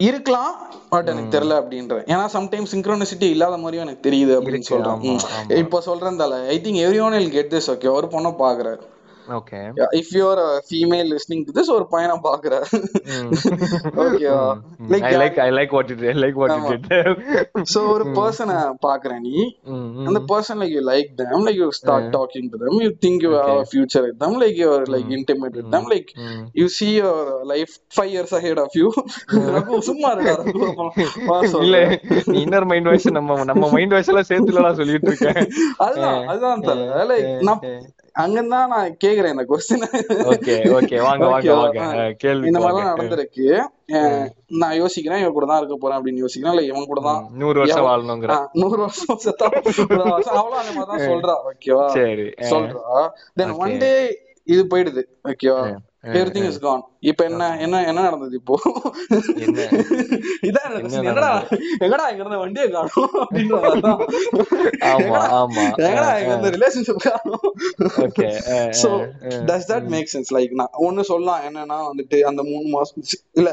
இருக்கலாம் 0.00 0.54
பட் 0.90 1.06
எனக்கு 1.12 1.30
தெரியல 1.34 1.54
அப்படின்றேன். 1.60 2.04
ஏன்னா 2.12 2.24
சம்டைம்ஸ் 2.34 2.72
சிங்க்ரோனிசிட்டி 2.72 3.28
இல்லாத 3.34 3.56
மாதிரியும் 3.62 3.86
எனக்கு 3.86 4.06
தெரியுது 4.08 4.32
அப்படின்னு 4.38 4.68
சொல்றேன். 4.72 5.00
இப்போ 5.62 5.78
சொல்றேன் 5.86 6.20
தல 6.22 6.42
I 6.54 6.58
think 6.64 6.82
everyone 7.06 7.16
will 7.18 7.34
get 7.38 7.54
this 7.54 7.70
okay 7.74 7.94
ஒரு 7.98 8.08
பொண்ணை 8.16 8.32
பாக்குறேன் 8.44 8.80
okay 9.34 9.60
if 9.98 10.10
you're 10.16 10.40
female 10.68 11.08
listening 11.12 11.44
to 11.46 11.52
this 11.52 11.70
ஒரு 11.74 11.86
பையனை 11.88 12.16
பாக்குற 12.26 12.54
ஓகேவா 14.02 14.44
I 15.02 15.14
like 15.16 15.38
I 15.40 15.50
like 15.52 15.72
what 15.76 15.90
it 15.94 16.02
like 16.24 16.36
what. 16.40 16.54
It 16.74 16.88
so 17.72 17.80
ஒரு 17.92 18.04
பர்சனை 18.18 18.56
பாக்குற 18.86 19.12
நீ. 19.20 19.34
அந்த 20.08 20.20
person 20.30 20.60
like 20.62 20.74
you 20.76 20.84
like 20.88 21.04
them 21.22 21.40
like 21.40 21.56
you 21.56 21.70
start 21.72 22.04
talking 22.12 22.46
to 22.50 22.58
them 22.58 22.74
you 22.80 22.90
think 22.96 23.16
you 23.20 23.32
have 23.38 23.52
a 23.56 23.66
future 23.66 24.02
with 24.02 24.18
them 24.18 24.34
like 24.36 24.56
you're 24.56 24.84
like 24.86 25.08
intimate 25.10 25.54
with 25.54 25.70
them 25.70 25.86
like 25.86 26.08
you 26.54 26.68
see 26.70 26.92
your 26.96 27.16
life 27.46 27.72
five 27.90 28.10
years 28.10 28.32
ahead 28.32 28.58
of 28.58 28.70
you. 28.74 28.88
Raghu 29.56 29.78
சும்மா 29.86 30.08
இருக்கா 30.14 30.34
இல்ல. 31.64 31.76
Inner 32.40 32.66
mind 32.70 32.88
voice 32.88 33.08
நம்ம 33.12 33.38
நம்ம 33.44 33.70
mind 33.72 33.94
voice 33.94 34.10
எல்லாம் 34.12 34.28
சேர்த்துல 34.30 34.72
சொல்லிட்டு 34.80 35.10
இருக்கேன் 35.12 35.40
அதுதான் 35.84 36.20
அதுதான் 36.30 36.64
தல. 36.68 36.80
லைக் 37.10 37.28
நான் 37.48 37.62
அங்கதான் 38.16 38.70
நான் 38.70 38.94
கேக்குறேன் 38.96 39.32
இந்த 39.32 39.44
கொஸ்டின் 39.48 39.84
ஓகே 40.30 40.54
ஓகே 40.76 40.96
வாங்க 41.06 41.24
வாங்க 41.26 41.50
வாங்க. 41.56 41.80
அஹ், 41.96 42.12
கேள்வி 42.16 42.48
இந்த 42.48 42.60
மாதிரிலாம் 42.60 42.90
நடந்திருக்கு. 42.92 43.46
நான் 44.56 44.76
யோசிக்கிறேன் 44.78 45.20
இவன் 45.22 45.34
கூட 45.34 45.46
தான் 45.46 45.60
இருக்க 45.60 45.76
போறேன் 45.76 45.98
அப்படின்னு 45.98 46.22
யோசிக்கிறேன். 46.22 46.54
இல்ல 46.54 46.64
இவன் 46.66 46.86
கூட 46.86 47.02
தான் 47.02 47.20
நூறு 47.36 47.56
வருஷம் 47.62 47.86
வாழணுங்கிற. 47.88 48.36
நூறு 48.54 48.78
வருஷம் 48.82 49.20
செத்தா 49.24 49.48
அவளும் 50.34 50.60
அந்த 50.60 50.72
மாதிரி 50.72 50.90
தான் 50.92 51.04
சொல்றா 51.08 51.34
ஓகேவா 51.50 51.86
சரி 51.96 52.26
சொல்றா. 52.50 53.02
தென் 53.34 53.54
ஒன் 53.60 53.76
டே 53.78 53.92
இது 54.46 54.62
போயிடுது 54.72 55.04
ஓகேவா 55.30 55.60
எவ்ரிதிங் 56.04 56.48
இஸ் 56.48 56.60
கான் 56.60 56.82
இப்போ 57.10 57.22
என்ன 57.28 57.44
என்ன 57.64 57.76
என்ன 57.86 58.00
நடந்தது 58.04 58.36
இப்போ? 58.38 58.54
இதான். 60.48 60.72
என்னடா 61.00 61.30
எங்கடா 61.80 62.04
இங்க 62.10 62.22
இருந்த 62.22 62.38
வண்டியை 62.42 62.66
காணும்? 62.68 63.12
அப்படின்ற 63.22 63.56
ஆமா 64.90 65.20
ஆமா. 65.38 65.64
எங்கடா 65.84 66.08
இங்க 66.20 66.32
இருந்த 66.32 66.50
ரிலேஷன்ஷிப் 66.56 67.02
காணும்? 67.06 67.46
Okay 68.04 68.26
so 68.80 68.90
does 69.48 69.68
that 69.70 69.88
make 69.94 70.10
sense 70.14 70.32
like 70.36 70.54
நான் 70.60 70.74
ஒண்ணு 70.86 71.04
சொல்லலாம் 71.10 71.44
என்னன்னா 71.48 71.78
வந்துட்டு 71.90 72.20
அந்த 72.30 72.44
மூணு 72.50 72.66
மாசம் 72.68 73.04
இல்ல 73.38 73.48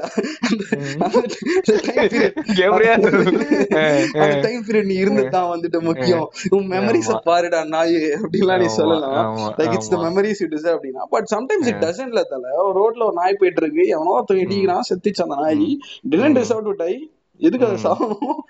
அந்த 4.17 4.35
டைம் 4.43 4.63
பீரியட் 4.65 4.89
நீ 4.91 4.97
இருந்துதான் 5.03 5.51
வந்துட்டு 5.53 5.81
முக்கியம். 5.89 6.25
உன் 6.55 6.67
மெமரிஸ. 6.73 7.09
பாருடா 7.29 7.61
நாய் 7.73 7.97
அப்படிலாம் 8.19 8.61
நீ 8.63 8.69
சொல்லலாம். 8.79 9.29
Like 9.59 9.75
it's 9.77 9.93
the. 9.93 9.99
Memories 10.05 10.43
it 10.45 10.57
is 10.59 10.69
அப்படின்னா. 10.73 11.03
பட் 11.13 11.29
சம்டைம்ஸ் 11.35 11.69
இட் 11.71 11.81
டசன்ட்ல 11.85 12.23
தல 12.25 12.42
ஒரு 12.51 12.79
ரோட்ல 12.79 13.03
ஒரு 13.03 13.13
நாய் 13.13 13.33
போயிட்டு 13.33 13.61
இருக்கு 13.61 13.87
எவனோ 13.87 14.09
ஒருத்தன் 14.09 14.37
இடிக்கிறான் 14.37 14.87
செத்துச்சு 14.89 15.21
அந்த 15.21 15.35
நாய். 15.35 15.77
டிடன்ட் 16.09 16.39
டிசர்வ் 16.39 16.61
டு 16.61 16.71
டை 16.71 17.11
எதுக்கு 17.37 17.65
அது 17.65 17.77
சாகணும் 17.77 18.43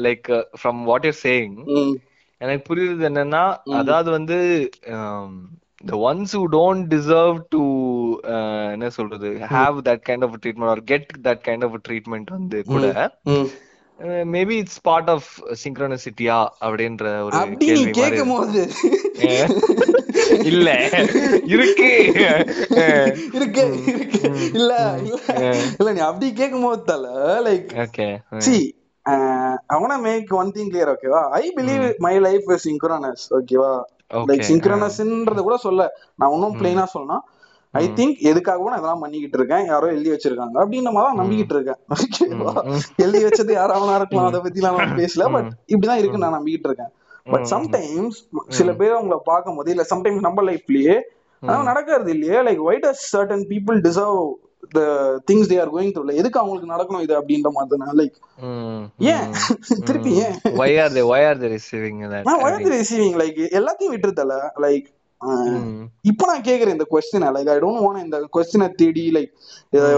like 0.00 0.44
from 0.62 0.82
what 0.82 1.06
you're 1.06 1.20
saying 1.22 1.94
எனக்கு 2.38 2.74
புரியுது 2.74 3.08
என்னன்னா 3.08 3.56
அதாவது 3.72 4.10
வந்து 4.10 4.70
ones 5.84 6.34
who 6.34 6.48
don't 6.52 6.88
deserve 6.94 7.48
to 7.50 7.60
uh, 8.24 8.72
என்ன 8.72 8.90
சொல்றது 8.90 9.28
kind 10.08 10.22
of 10.22 10.32
a 10.32 10.40
treatment 10.46 10.68
or 10.72 10.80
get 10.90 11.04
that 11.22 11.40
kind 11.48 11.62
of 11.62 11.72
a 11.72 11.80
treatment 11.88 12.30
வந்து 12.30 12.64
கூட. 12.64 13.18
மேபி 14.30 14.54
இட்ஸ் 14.56 14.80
பார்ட் 14.82 15.10
ஆஃப் 15.10 15.28
சிங்க்ரோனிசிட்டியா 15.62 16.36
அப்படின்ற 16.60 17.04
ஒரு 17.22 17.34
கேள்வி 17.62 17.92
கேட்கும் 17.98 18.32
போது 18.34 18.60
அஹ், 19.26 19.50
இல்ல. 20.44 20.68
இருக்கு. 21.46 21.90
அஹ், 22.78 23.10
இருக்கு 23.36 23.64
இருக்கு. 23.92 24.20
இல்ல 24.52 24.72
இல்ல. 25.02 25.18
இல்ல 25.78 25.92
நீ 25.92 26.02
அப்படி 26.08 26.28
கேட்கும் 26.32 26.62
போது 26.62 26.82
தல 26.84 27.06
like 27.48 27.68
okay 27.84 28.06
see 28.46 28.56
I 29.06 29.16
want 29.78 30.04
make 30.04 30.32
one 30.36 30.52
thing 30.52 30.70
clear 30.70 30.92
ஓகேவா 30.94 31.22
I 31.38 31.44
believe 31.58 31.84
my. 31.98 32.14
Life 32.20 32.48
is 32.50 32.66
synchronous 32.68 33.26
ஓகேவா 33.38 33.72
லைக் 34.30 34.44
சிங்க்ரோனஸ்ன்றது 34.48 35.42
கூட 35.42 35.58
சொல்ல. 35.60 35.82
நான் 36.16 36.32
இன்னும் 36.32 36.56
பிளைனா 36.60 36.86
சொல்லணும் 36.94 37.24
ஐ 37.74 37.88
திங்க் 37.98 38.16
எதுக்காகவும் 38.30 38.70
நான் 38.72 38.80
இதெல்லாம் 38.80 39.02
பண்ணிக்கிட்டு 39.02 39.38
இருக்கேன். 39.38 39.66
யாரோ 39.66 39.86
எழுதி 39.92 40.10
வச்சிருக்காங்க. 40.10 40.56
அப்படின்னு 40.62 40.92
தான் 40.98 41.18
நம்பிக்கிட்டு 41.20 41.54
இருக்கேன். 41.56 41.78
எழுதி 42.96 43.24
வச்சது 43.24 43.52
யாராவனா 43.58 43.94
இருக்கலாம். 44.00 44.28
அதை 44.30 44.40
பத்தி 44.40 44.60
நான் 44.60 44.96
பேசல. 45.00 45.30
பட் 45.32 45.50
இப்படிதான் 45.72 46.00
இருக்கு 46.02 46.18
நான் 46.18 46.36
நம்பிக்கிட்டு 46.38 46.68
இருக்கேன். 46.70 46.92
பட் 47.26 47.46
சம்டைம்ஸ் 47.54 48.18
சில 48.48 48.72
பேர் 48.74 48.98
அவங்கள 48.98 49.16
பார்க்கும்போது 49.24 49.70
இல்ல 49.70 49.86
சம்டைம்ஸ் 49.94 50.26
நம்ம 50.28 50.42
லைஃப்லயே 50.42 50.96
அதெல்லாம் 51.42 51.68
நடக்கிறது 51.70 52.10
இல்லையே. 52.16 52.38
Like 52.48 52.62
why 52.68 52.76
does 52.86 53.04
certain 53.12 53.44
people 53.52 53.78
deserve 53.86 54.20
the 54.72 54.80
things 55.30 55.50
they 55.50 55.60
are 55.60 55.70
going 55.74 55.92
through 55.94 56.14
எதுக்கு 56.14 56.40
அவங்களுக்கு 56.40 56.72
நடக்கணும் 56.74 57.04
இது 57.06 57.14
அப்படின்ற 57.20 57.50
மாதிரி 57.52 57.80
தான்? 57.84 57.96
லைக் 58.00 58.16
ஏன்? 58.98 59.26
திருப்பி 59.88 60.12
ஏன்? 60.24 60.34
Why 60.60 60.70
are 60.84 60.90
they 60.96 61.04
why 61.10 61.20
are 61.30 61.38
they 61.42 61.50
receiving 61.58 61.98
that 62.12 62.24
நான் 62.24 62.40
why 62.42 62.50
are 62.56 62.62
they 62.66 62.80
receiving? 62.82 63.14
Like 63.22 63.40
எல்லாத்தையும் 63.58 63.94
விட்டுருத்தல 63.94 64.36
லைக் 64.66 64.88
இப்போ 66.10 66.24
நான் 66.28 66.46
கேக்குறேன் 66.46 66.76
இந்த 66.76 66.86
கொஸ்டினை 66.92 67.28
லைக் 67.36 67.50
ஐ 67.52 67.58
டோன்ட் 67.58 67.82
வாண்ட் 67.84 68.04
இந்த 68.04 68.18
கொஸ்டினை 68.36 68.68
தேடி 68.78 69.04
லைக் 69.16 69.32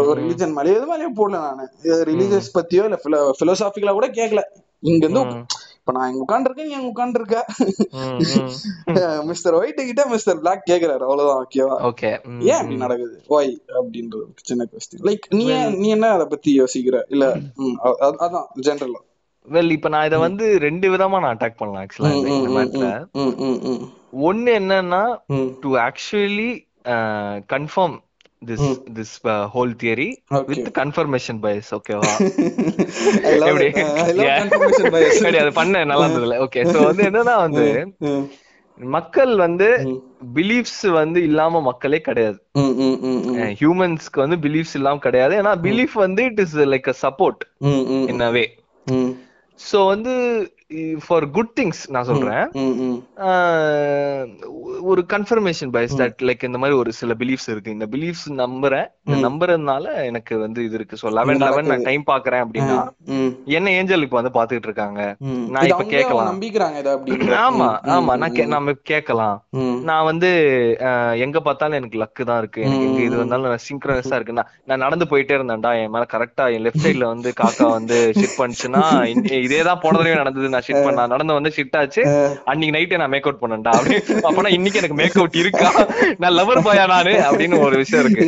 ஒரு 0.04 0.18
ரிலிஜன் 0.20 0.56
மேலே 0.56 0.74
எது 0.76 0.86
மேலேயும் 0.90 1.18
போடல 1.18 1.42
நானு. 1.44 1.64
ரிலீஜியஸ் 2.10 2.54
பத்தியோ 2.56 2.84
இல்ல 2.88 2.98
பிலோசாபிக்கலா 3.40 3.94
கூட 3.98 4.08
கேட்கல 4.18 4.42
இங்க 4.82 5.04
இருந்து 5.06 5.22
இப்ப 5.78 5.92
நான் 5.94 6.08
இங்க 6.10 6.22
உட்காந்துருக்கேன் 6.24 6.68
நீ 6.68 6.74
அங்க 6.76 6.90
உட்காந்துருக்க 6.90 7.36
மிஸ்டர் 9.30 9.56
ஒயிட் 9.58 9.80
கிட்ட 9.88 10.02
மிஸ்டர் 10.12 10.40
பிளாக் 10.42 10.68
கேக்குறாரு. 10.68 11.02
அவ்வளவுதான் 11.06 11.40
ஓகேவா 11.42 11.76
ஓகே. 11.88 12.10
ஏன் 12.46 12.58
அப்படி 12.58 12.76
நடக்குது? 12.82 13.16
ஒய் 13.30 13.50
அப்படின்றது 13.78 14.26
சின்ன 14.50 14.66
கொஸ்டின் 14.72 15.02
லைக் 15.08 15.26
நீ 15.38 15.46
நீ 15.76 15.88
என்ன 15.96 16.10
அதை 16.16 16.26
பத்தி 16.34 16.52
யோசிக்கிற? 16.60 16.98
இல்ல 17.14 17.24
அதான் 18.20 18.46
ஜெனரலா 18.66 19.00
வெல் 19.48 19.74
இப்ப 19.76 19.90
நான் 19.92 20.06
இத 20.08 20.18
வந்து 20.24 20.44
ரெண்டு 20.66 20.86
விதமா 20.92 21.20
நான் 21.20 21.34
அட்டாக் 21.34 21.60
பண்ணலாம் 21.60 21.82
ஆக்சுவலா 21.84 22.12
இந்த 22.32 22.50
மேட்டர்ல 22.56 22.90
ஒன்னு 24.12 24.52
என்னன்னா 24.52 25.02
to 25.62 25.70
actually 25.80 26.50
confirm 27.48 27.96
this 28.42 28.68
this 28.96 29.14
whole 29.54 29.72
theory 29.76 30.10
with 30.48 30.68
confirmation 30.78 31.40
bias 31.44 31.70
ஓகேவா 31.74 32.14
எப்படி? 33.44 33.68
அது 35.40 35.52
பண்ண? 35.54 35.74
நல்லா 35.84 36.06
இருந்ததுல. 36.06 36.36
ஓகே 36.46 36.62
சோ 36.72 36.78
வந்து 36.88 37.02
என்னன்னா 37.08 37.34
வந்து 37.46 37.66
மக்கள் 38.80 39.32
வந்து 39.44 39.68
பிலீஃப்ஸ் 40.34 40.84
வந்து 41.00 41.18
இல்லாம 41.22 41.60
மக்களே 41.68 42.00
கிடையாது. 42.00 42.38
ஹியூமன்ஸ்க்கு 43.60 44.18
வந்து 44.24 44.36
பிலீஃப்ஸ் 44.44 44.76
இல்லாம 44.78 45.00
கிடையாது. 45.00 45.34
ஏன்னா 45.40 45.52
பிலீஃப் 45.66 45.94
வந்து 46.04 46.22
it 46.30 46.40
is 46.40 46.56
like 46.72 46.88
a 46.88 46.96
support 47.04 47.42
in 48.08 48.22
a 48.22 48.30
way 48.32 48.44
so 49.60 49.78
வந்து 49.88 50.12
ஃபார் 51.06 51.30
குட் 51.30 51.52
திங்ஸ் 51.60 51.80
நான் 51.88 52.08
சொல்றேன். 52.10 52.44
ஒரு 54.90 55.02
கன்ஃபர்மேஷன் 55.12 55.72
பைஸ் 55.74 55.96
தட் 56.00 56.22
லைக் 56.28 56.44
இந்த 56.44 56.58
மாதிரி 56.58 56.78
ஒரு 56.78 56.92
சில 56.92 57.14
பிலீஃப்ஸ் 57.18 57.48
இருக்கு. 57.52 57.74
இந்த 57.76 57.86
பிலீஃப்ஸ் 57.90 58.26
நம்புறேன். 58.42 58.88
நம்புறதுனால 59.26 60.04
எனக்கு 60.04 60.34
வந்து 60.38 60.64
இது 60.64 60.74
இருக்கு. 60.74 60.96
சோ 61.02 61.06
லெவன் 61.18 61.40
லெவன் 61.44 61.70
நான் 61.72 61.86
டைம் 61.88 62.04
பாக்குறேன் 62.10 62.44
அப்படின்னா 62.44 62.76
என்ன 63.56 63.70
ஏஞ்சல் 63.78 64.02
இப்ப 64.02 64.20
வந்து 64.20 64.34
பாத்துக்கிட்டு 64.38 64.70
இருக்காங்க? 64.70 65.00
நான் 65.54 65.68
இப்ப 65.72 65.84
கேட்கலாம். 65.94 66.28
ஆமா 67.44 67.68
ஆமா. 67.96 68.12
நான் 68.22 68.54
நம்ம 68.54 68.74
கேட்கலாம். 68.92 69.36
நான் 69.90 70.04
வந்து 70.04 70.30
எங்க 71.24 71.40
பார்த்தாலும் 71.40 71.78
எனக்கு 71.80 72.00
லக்கு 72.02 72.22
தான் 72.30 72.38
இருக்கு. 72.38 72.60
எனக்கு 72.66 72.86
எங்க 72.88 73.02
இது 73.02 73.16
வந்தாலும் 73.22 73.50
நான் 73.52 73.66
சிங்க்ரனஸா 73.68 74.16
இருக்கு 74.18 74.36
நான் 74.70 74.82
நடந்து 74.84 75.06
போயிட்டே 75.10 75.36
இருந்தேன்டா. 75.38 75.72
என் 75.82 75.90
மேல 75.90 76.06
கரெக்டா 76.14 76.44
என் 76.54 76.64
லெஃப்ட் 76.66 76.84
சைட்ல 76.86 77.06
வந்து 77.14 77.32
காக்கா 77.40 77.68
வந்து 77.78 77.98
ஷிட் 78.20 78.38
பண்ணுச்சுன்னா 78.40 78.82
இதேதான் 79.46 79.82
போன 79.84 79.96
தடவை 79.98 80.16
நடந்தது. 80.22 80.48
நான் 80.48 80.61
ஷிட் 80.66 80.84
பண்ண 80.86 81.06
நடந்து 81.12 81.38
வந்து 81.38 81.52
ஷிட் 81.56 81.76
ஆச்சு. 81.80 82.04
அன்னைக்கு 82.50 82.76
நைட்டே 82.76 83.00
நான் 83.02 83.12
மேக் 83.14 83.26
அவுட் 83.28 83.42
பண்ணேன்டா. 83.42 83.72
அப்படி 83.78 83.96
அப்பனா 84.28 84.52
இன்னைக்கு 84.58 84.80
எனக்கு 84.82 84.98
மேக் 85.02 85.18
அவுட் 85.20 85.40
இருக்கா? 85.42 85.70
நான் 86.22 86.36
லவர் 86.38 86.64
பாயா 86.68 86.86
நானு? 86.94 87.14
அப்படின்னு 87.30 87.58
ஒரு 87.66 87.76
விஷயம் 87.82 88.04
இருக்கு. 88.04 88.26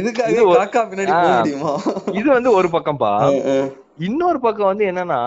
இது 2.21 2.29
வந்து 2.37 2.53
ஒரு 2.59 2.69
பக்கம்பா. 2.77 3.13
இன்னொரு 4.07 4.39
பக்கம் 4.45 4.71
வந்து 4.71 4.85
என்னன்னா 4.91 5.19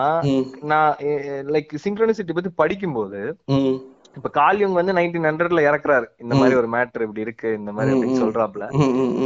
நான் 0.70 0.96
லைக் 1.54 1.70
சிங்க்ரோனிசிட்டி 1.84 2.32
பத்தி 2.38 2.50
படிக்கும்போது 2.62 3.20
இப்ப 4.18 4.30
காலியங் 4.38 4.78
வந்து 4.78 4.96
நைன்டீன் 4.98 5.28
ஹண்ட்ரட்ல 5.28 5.62
இறக்குறாரு. 5.68 6.06
இந்த 6.22 6.34
மாதிரி 6.40 6.58
ஒரு 6.60 6.68
மேட்டர் 6.74 7.04
இப்படி 7.06 7.24
இருக்கு 7.26 7.48
இந்த 7.60 7.70
மாதிரி 7.76 7.92
அப்படின்னு 7.94 8.22
சொல்றாப்ல. 8.24 8.64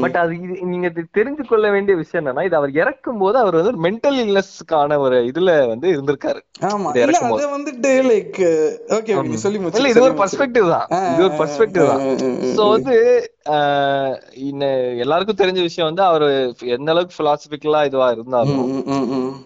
பட் 0.04 0.18
அது 0.22 0.32
இது 0.44 0.54
நீங்க 0.72 0.88
தெரிஞ்சு 1.18 1.44
கொள்ள 1.52 1.66
வேண்டிய 1.76 1.96
விஷயம் 2.02 2.22
என்னன்னா 2.22 2.46
இது 2.49 2.58
அவர் 2.61 2.78
இறக்கும் 2.82 3.20
போது 3.22 3.38
அவர் 3.42 3.58
வந்து 3.61 3.84
மென்டல் 3.88 4.18
இல்னஸ்க்கான 4.25 4.99
ஒரு 5.06 5.18
இதுல 5.32 5.50
வந்து 5.72 5.88
இருந்திருக்காரு. 5.94 6.42
வந்துட்டு 7.56 7.92
லைக் 8.11 8.40
ஓகே 8.99 9.38
சொல்லி 9.44 9.61
இல்ல 9.78 9.92
இது 9.92 10.06
ஒரு 10.08 10.18
பர்ஸ்பெக்டிவ் 10.22 10.66
தான். 10.76 10.88
இது 11.12 11.28
ஒரு 11.28 11.37
பர்ஸ்பெக்டிவ் 11.42 11.92
தான். 11.92 12.02
சோ 12.58 12.64
வந்து 12.75 12.96
எல்லாருக்கும் 15.04 15.38
தெரிஞ்ச 15.40 15.61
விஷயம் 15.66 15.88
வந்து 15.88 16.02
அவர் 16.08 16.25
எந்த 16.75 16.88
அளவுக்கு 16.92 17.16
பிலாசபிக்கலா 17.18 17.80
இதுவா 17.88 18.08
இருந்தாலும் 18.14 18.68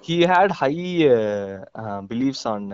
he 0.06 0.16
had 0.32 0.54
he 0.58 0.72
believes 2.10 2.44
on 2.52 2.66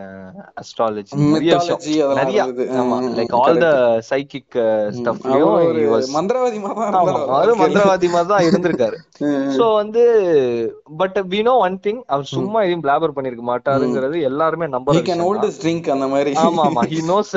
astrology 0.63 1.19
நிறைய 1.35 1.59
விஷயம் 1.61 2.17
நிறைய 2.21 2.41
ஆமா 2.81 2.97
லைக் 3.19 3.35
ஆல் 3.39 3.61
த 3.65 3.69
சைக்கிக் 4.11 4.57
ஸ்டஃப்லயும் 4.99 5.55
மந்திரவாதி 6.17 6.59
மாதிரி 6.65 7.61
மந்திரவாதி 7.63 8.09
மாதிரி 8.15 8.31
தான் 8.33 8.47
இருந்திருக்காரு. 8.49 8.97
சோ 9.57 9.65
வந்து 9.81 10.03
but 11.01 11.19
we 11.35 11.41
know 11.49 11.55
one 11.67 11.77
thing 11.87 12.01
அவர் 12.13 12.27
சும்மா 12.35 12.59
எதையும் 12.67 12.85
பிளாபர் 12.87 13.15
பண்ணிருக்க 13.17 13.45
மாட்டாருங்கிறது 13.51 14.17
எல்லாருமே 14.31 14.69
நம்பர் 14.75 15.01
ட்ரிங்க் 15.63 15.91
அந்த 15.97 16.09
மாதிரி. 16.15 16.33
ஆமா 16.47 16.65
ஆமா 16.71 16.85
he 16.93 17.01
knows 17.13 17.33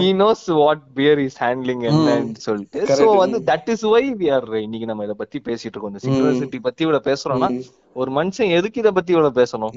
he 0.00 0.10
knows 0.22 0.46
what 0.62 0.84
fear 0.98 1.22
is 1.26 1.38
handling 1.44 1.84
என்னன்னு 1.90 2.44
சொல்லிட்டு. 2.48 2.80
சோ 3.00 3.08
வந்து 3.24 3.40
that 3.52 3.70
is 3.74 3.86
why 3.94 4.04
we 4.22 4.28
are 4.38 4.48
இன்னைக்கு 4.66 4.90
நம்ம 4.92 5.04
இத 5.08 5.16
பத்தி 5.22 5.40
பேசிட்டு 5.50 5.74
இருக்கோம். 5.74 5.94
இந்த 5.94 6.02
சிங்க்ரோசிட்டி 6.06 6.60
பத்தி 6.68 6.84
இவ்வளவு 6.86 7.08
பேசுறோம்னா 7.10 7.50
ஒரு 7.96 8.10
மனுஷன் 8.16 8.52
எதுக்கு 8.56 8.80
இத 8.80 8.90
பத்தி 8.92 9.10
இவ்வளவு 9.14 9.38
பேசணும்? 9.38 9.72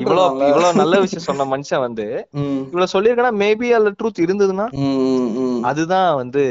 இவ்வளவு 0.00 0.16
இவ்வளவு 0.46 0.78
நல்ல 0.80 0.94
விஷயம் 1.04 1.26
சொன்ன 1.28 1.46
மனுஷன் 1.52 1.84
வந்து 1.84 2.06
இவ்வளவு 2.66 2.92
சொல்லிருக்கனா 2.94 3.30
மேபி 3.42 3.68
அதுல 3.76 3.92
ட்ரூத் 3.98 4.24
இருந்ததுன்னா 4.24 4.66
அதுதான் 5.70 6.10
வந்து 6.20 6.42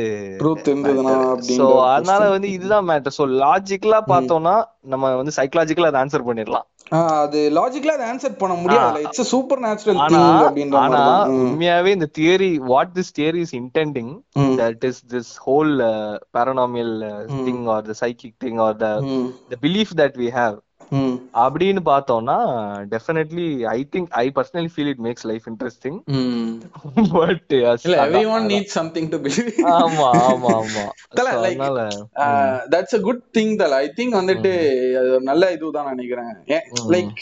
சோ 1.51 1.65
அதனால 1.93 2.22
வந்து 2.36 2.50
இதுதான் 2.55 2.88
மேட்டர் 2.89 3.17
சோ 3.17 3.25
லாஜிக்கலா 3.41 4.00
பார்த்தோம்னா 4.12 4.55
நம்ம 4.88 5.12
வந்து 5.15 5.36
சைக்கலாஜிக்கலா 5.38 5.91
அதை 5.91 6.00
ஆன்சர் 6.01 6.27
பண்ணிடலாம். 6.27 6.67
அது 7.19 7.39
லாஜிக்கலா 7.53 7.93
அதை 7.95 8.07
ஆன்சர் 8.10 8.39
பண்ண 8.41 8.55
முடியாது 8.57 9.03
இட்ஸ் 9.05 9.29
சூப்பர் 9.31 9.62
நேச்சுரல் 9.65 10.01
திங் 10.55 10.75
ஆனா 10.81 11.03
உண்மையாவே 11.43 11.91
இந்த 11.98 12.07
theory 12.17 12.51
what 12.72 12.91
this 12.98 13.13
theory 13.17 13.41
is 13.45 13.55
intending 13.62 14.12
that 14.60 14.83
is 14.89 15.01
this 15.13 15.31
whole 15.45 15.72
paranormal 16.36 16.93
thing 17.48 17.63
or 17.75 17.88
the 17.88 17.95
psychic 18.03 18.38
thing 18.45 18.62
or 18.65 18.77
the 18.83 18.89
the 19.51 19.60
belief 19.63 19.93
that 20.01 20.17
we 20.22 20.29
have 20.33 20.57
அப்படின்னு 21.44 21.82
பார்த்தோம்னா 21.86 22.38
definitely 22.94 23.46
I 23.72 23.80
think 23.94 24.10
I 24.20 24.26
personally 24.36 24.72
feel 24.74 24.92
it 24.94 25.02
makes 25.06 25.26
life 25.32 25.46
interesting 25.52 25.98
but 27.16 27.54
இல்ல 27.86 27.96
everyone 28.06 28.48
need 28.52 28.72
something 28.78 29.10
to 29.14 29.20
believe 29.26 29.50
ஆமா 29.78 30.08
ஆமா 30.28 30.52
ஆமா. 30.60 30.84
தல 31.18 31.32
like 31.44 31.62
that's 32.74 32.96
a 32.98 33.02
good 33.08 33.24
thing 33.38 33.54
தல. 33.56 33.80
I 33.84 33.88
think 33.98 34.16
வந்துட்டு 34.20 34.52
அது 35.00 35.10
ஒரு 35.12 35.24
நல்ல 35.30 35.52
இதுதான் 35.56 35.90
நினைக்கிறேன். 35.92 36.32
லைக் 36.94 37.22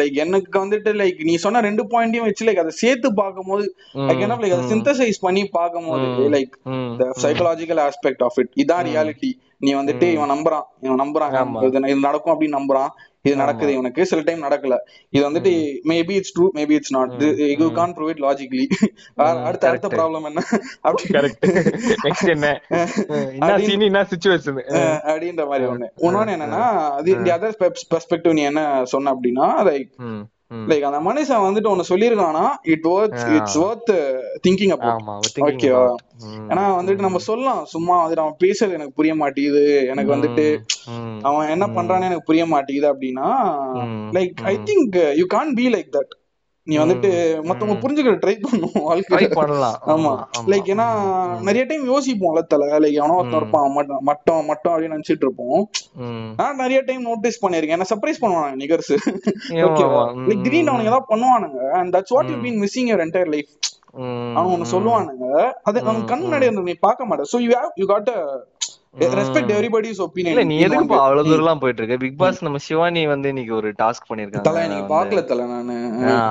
லைக் 0.00 0.16
எனக்கு 0.24 0.56
வந்துட்டு 0.62 0.92
லைக் 1.00 1.20
நீ 1.24 1.36
சொன்ன 1.44 1.62
ரெண்டு 1.68 1.84
பாயிண்டையும் 1.92 2.26
வச்சு 2.28 2.48
லைக் 2.48 2.62
அதை 2.64 2.74
சேர்த்து 2.82 3.10
பார்க்கும்போது 3.20 3.66
லைக் 4.08 4.24
என்ன 4.26 4.40
லைக் 4.42 4.56
அதை 4.56 4.66
சிந்தசைஸ் 4.72 5.20
பண்ணி 5.20 5.44
பார்க்கும்போது 5.58 6.06
like 6.36 6.54
the 7.00 7.08
psychological 7.24 7.82
aspect 7.86 8.24
of 8.28 8.38
it 8.42 8.52
இதான் 8.62 8.84
ரியாலிட்டி 8.90 9.30
நீ 9.60 9.70
வந்துட்டு 9.74 10.06
இவன் 10.16 10.32
நம்புறான். 10.34 10.66
இவன் 10.80 11.00
நம்புறான். 11.02 11.32
இது 11.92 12.06
நடக்கும் 12.08 12.34
அப்படின்னு 12.34 12.58
நம்புறான். 12.60 12.92
இது 13.28 13.34
நடக்குது. 13.36 13.70
இவனுக்கு 13.72 14.06
சில 14.10 14.20
டைம் 14.26 14.42
நடக்கல. 14.42 14.76
இது 15.10 15.22
வந்துட்டு 15.28 15.52
maybe 15.90 16.14
it's 16.18 16.34
true 16.36 16.46
maybe 16.58 16.74
it's 16.78 16.94
not 16.96 17.12
you 17.62 17.68
can't 17.72 17.94
prove 17.96 18.08
it 18.08 18.22
logically 18.26 18.66
அடுத்த 19.46 19.68
அடுத்த 19.68 19.88
ப்ராப்ளம் 19.88 20.26
என்ன? 20.30 20.42
அப்படி 20.80 21.04
கரெக்ட் 21.16 21.46
நெக்ஸ்ட் 22.04 22.32
என்ன? 22.36 22.48
என்ன 23.36 23.58
சீன் 23.66 23.86
என்ன 23.90 24.06
சிச்சுவேஷன் 24.12 24.60
அப்படின்ற 25.10 25.46
மாதிரி 25.52 25.66
ஒண்ணு. 25.72 25.88
இன்னொன்னு 26.06 26.34
என்னன்னா 26.36 26.64
அது 26.98 27.22
தி 27.22 27.30
அதர் 27.30 27.70
பெர்ஸ்பெக்டிவ் 27.94 28.32
நீ 28.32 28.44
என்ன 28.52 28.62
சொன்ன 28.94 29.14
அப்படின்னா 29.14 29.48
லைக் 29.70 29.90
லைக் 30.50 30.86
அந்த 30.86 31.00
மனுஷன் 31.00 31.44
வந்துட்டு 31.44 31.70
ஒன்னு 31.70 31.90
சொல்லிருக்கானா 31.90 32.44
it 32.74 32.86
worth 32.88 33.20
it's 33.34 33.58
worth 33.58 33.92
thinking 34.40 34.72
about 34.72 35.38
ஓகேவா 35.46 35.84
ஏன்னா 36.48 36.64
வந்துட்டு 36.76 37.06
நம்ம 37.06 37.20
சொல்லலாம் 37.20 37.60
சும்மா 37.66 37.96
வந்துட்டு 37.96 38.24
அவன் 38.24 38.40
பேசுறது 38.40 38.76
எனக்கு 38.78 38.96
புரிய 38.96 39.14
மாட்டேங்குது 39.14 39.64
எனக்கு 39.86 40.12
வந்துட்டு 40.16 40.46
அவன் 41.22 41.50
என்ன 41.50 41.68
பண்றான்னு 41.76 42.08
எனக்கு 42.08 42.28
புரிய 42.28 42.46
மாட்டேங்குது 42.46 42.88
அப்படின்னா 42.92 43.28
like 44.12 44.42
I 44.44 44.54
think 44.64 44.98
you 45.16 45.26
can't 45.28 45.52
be 45.54 45.66
like 45.68 45.90
that 45.92 46.12
நீ 46.66 46.74
வந்துட்டு 46.78 47.10
மத்தவங்க 47.48 47.74
புரிஞ்சுக்கிற 47.82 48.16
ட்ரை 48.22 48.34
பண்ணும் 48.42 48.74
வாழ்க்கை 48.88 49.28
பண்ணலாம். 49.38 49.76
ஆமா. 49.92 50.12
லைக் 50.52 50.68
ஏன்னா 50.74 50.86
நிறைய 51.46 51.62
டைம் 51.64 51.84
யோசிப்போம்ல 51.90 52.42
தல. 52.52 52.66
லைக் 52.84 52.98
எவனோ 53.00 53.16
ஒருத்தன் 53.20 53.40
இருப்பான் 53.40 53.72
மட்டும் 53.76 54.02
மட்டும் 54.02 54.42
மட்டும் 54.50 54.72
அப்படின்னு 54.72 54.96
நினைச்சிட்டு 54.96 55.26
இருப்போம். 55.26 55.60
நான் 56.40 56.60
நிறைய 56.62 56.80
டைம் 56.80 57.02
நோட்டீஸ் 57.02 57.42
பண்ணிருக்கேன் 57.44 57.78
என்ன 57.78 57.88
சர்ப்ரைஸ் 57.92 58.22
பண்ணுவாங்க 58.24 58.60
நிகர்ஸ் 58.62 58.92
ஓகேவா 59.66 60.02
லைக் 60.28 60.44
திடீர்னு 60.46 60.72
அவனுங்க 60.72 60.92
ஏதாவது 60.92 61.10
பண்ணுவானுங்க 61.12 61.60
and 61.80 61.92
that's 61.96 62.14
what 62.16 62.30
you 62.34 62.38
been 62.44 62.60
missing 62.64 62.90
your 62.90 63.04
entire 63.06 63.32
life 63.36 63.50
அவன் 64.36 64.52
ஒண்ணு 64.54 64.72
சொல்லுவானுங்க 64.74 65.26
அது 65.62 65.78
அவன் 65.84 66.04
கண் 66.04 66.24
முன்னாடி 66.26 66.50
நீ 66.70 66.76
பார்க்க 66.86 67.08
மாட்டேன் 67.10 67.30
so 67.32 67.40
you 67.46 67.50
have 67.56 67.72
you 67.82 67.86
got 67.86 68.10
respect 69.14 69.52
everybody's 69.54 69.92
இல்ல 69.92 70.04
ஒப்பீனியன் 70.06 70.48
நீ 70.48 70.56
எதுக்குப்பா 70.64 70.98
அவ்வளவு 71.02 71.26
தூரம் 71.26 71.42
எல்லாம் 71.42 71.60
போயிட்டு 71.60 71.80
இருக்க? 71.80 71.96
பிக் 71.98 72.18
பாஸ் 72.18 72.42
நம்ம 72.46 72.60
சிவானி 72.64 73.02
வந்து 73.12 73.30
இன்னைக்கு 73.32 73.54
ஒரு 73.54 73.68
டாஸ்க் 73.78 74.02
தல 74.02 74.10
பண்ணிருக்காங்க 74.10 74.64
நீ 74.66 74.78
வந்து 74.78 74.92
பாக்கல 74.94 75.22
தல 75.24 75.46
நானு. 75.52 75.76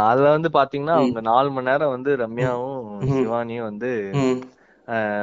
அதுல 0.09 0.27
வந்து 0.35 0.49
பாத்தீங்கன்னா 0.57 0.95
அவங்க 0.99 1.21
நாலு 1.29 1.49
மணி 1.49 1.69
நேரம் 1.69 1.93
வந்து 1.95 2.11
ரம்யாவும் 2.21 2.83
சிவானியும் 3.15 3.67
வந்து 3.69 3.91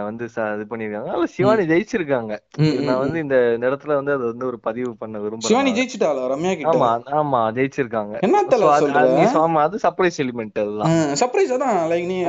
வந்து 0.04 0.24
இது 0.24 0.42
பண்ணிருக்காங்க 0.42 1.06
அதுல 1.06 1.26
சிவானி 1.26 1.64
ஜெயிச்சிருக்காங்க. 1.66 2.38
நான் 2.82 2.98
வந்து 2.98 3.18
இந்த 3.18 3.34
இடத்துல 3.60 3.94
வந்து 3.94 4.12
அது 4.12 4.24
வந்து 4.24 4.46
ஒரு 4.46 4.60
பதிவு 4.60 4.96
பண்ண 4.96 5.18
விரும்புறேன். 5.18 5.38
சிவானி. 5.38 5.72
ஜெயிச்சிட்டாளா 5.72 6.26
ரம்யா 6.32 6.48
கிட்ட? 6.48 6.70
ஆமா 6.70 7.12
ஆமா 7.12 7.40
ஜெயிச்சிருக்காங்க. 7.52 8.20
என்ன 8.20 8.42
தல 8.42 8.78
அது- 8.80 8.92
சர்ப்ரைஸ் 9.82 10.18
எலிமெண்ட் 10.18 10.54
அதெல்லாம் 10.54 10.90
சர்ப்ரைஸ் 10.90 11.52
அதான் 11.52 11.92
லைக் 11.92 12.06
நீ 12.06 12.24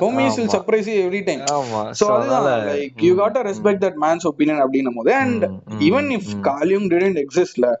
homies 0.00 0.36
will. 0.36 0.48
Surprise 0.48 0.96
every 0.96 1.24
time 1.24 1.40
ஆமா 1.40 1.90
சோ 2.00 2.04
அதுதான் 2.04 2.44
like 2.68 3.02
you 3.02 3.14
got 3.14 3.36
respect 3.36 3.84
that 3.84 3.94
man's 4.00 4.28
opinion 4.32 4.66
அப்படின்னும் 4.66 4.94
போது 4.94 5.14
அண்ட் 5.14 5.44
ஈவன் 5.78 6.18
இஃப் 6.18 6.40
காலியும் 6.40 6.84
didn't 6.84 7.24
எக்ஸிஸ்ட்ல 7.24 7.74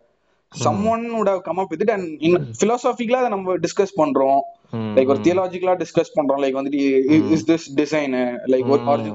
someone 0.64 1.02
would 1.02 1.28
have 1.28 1.40
come 1.44 1.58
up 1.58 1.64
with 1.70 1.82
it 1.82 1.90
and 1.90 2.22
in 2.22 2.46
philosophically 2.60 3.12
அதை 3.12 3.28
நம்ம 3.28 3.56
டிஸ்கஸ் 3.56 3.96
பண்றோம். 3.96 4.40
லைக் 4.96 5.10
ஒரு. 5.12 5.20
தியலாஜிக்கலா 5.26 5.74
டிஸ்கஸ் 5.82 6.12
பண்றோம். 6.16 6.40
லைக் 6.44 6.56
வந்துட்டு 6.58 6.80
is 7.36 7.46
this 7.50 7.66
design 7.80 8.14
like 8.52 8.68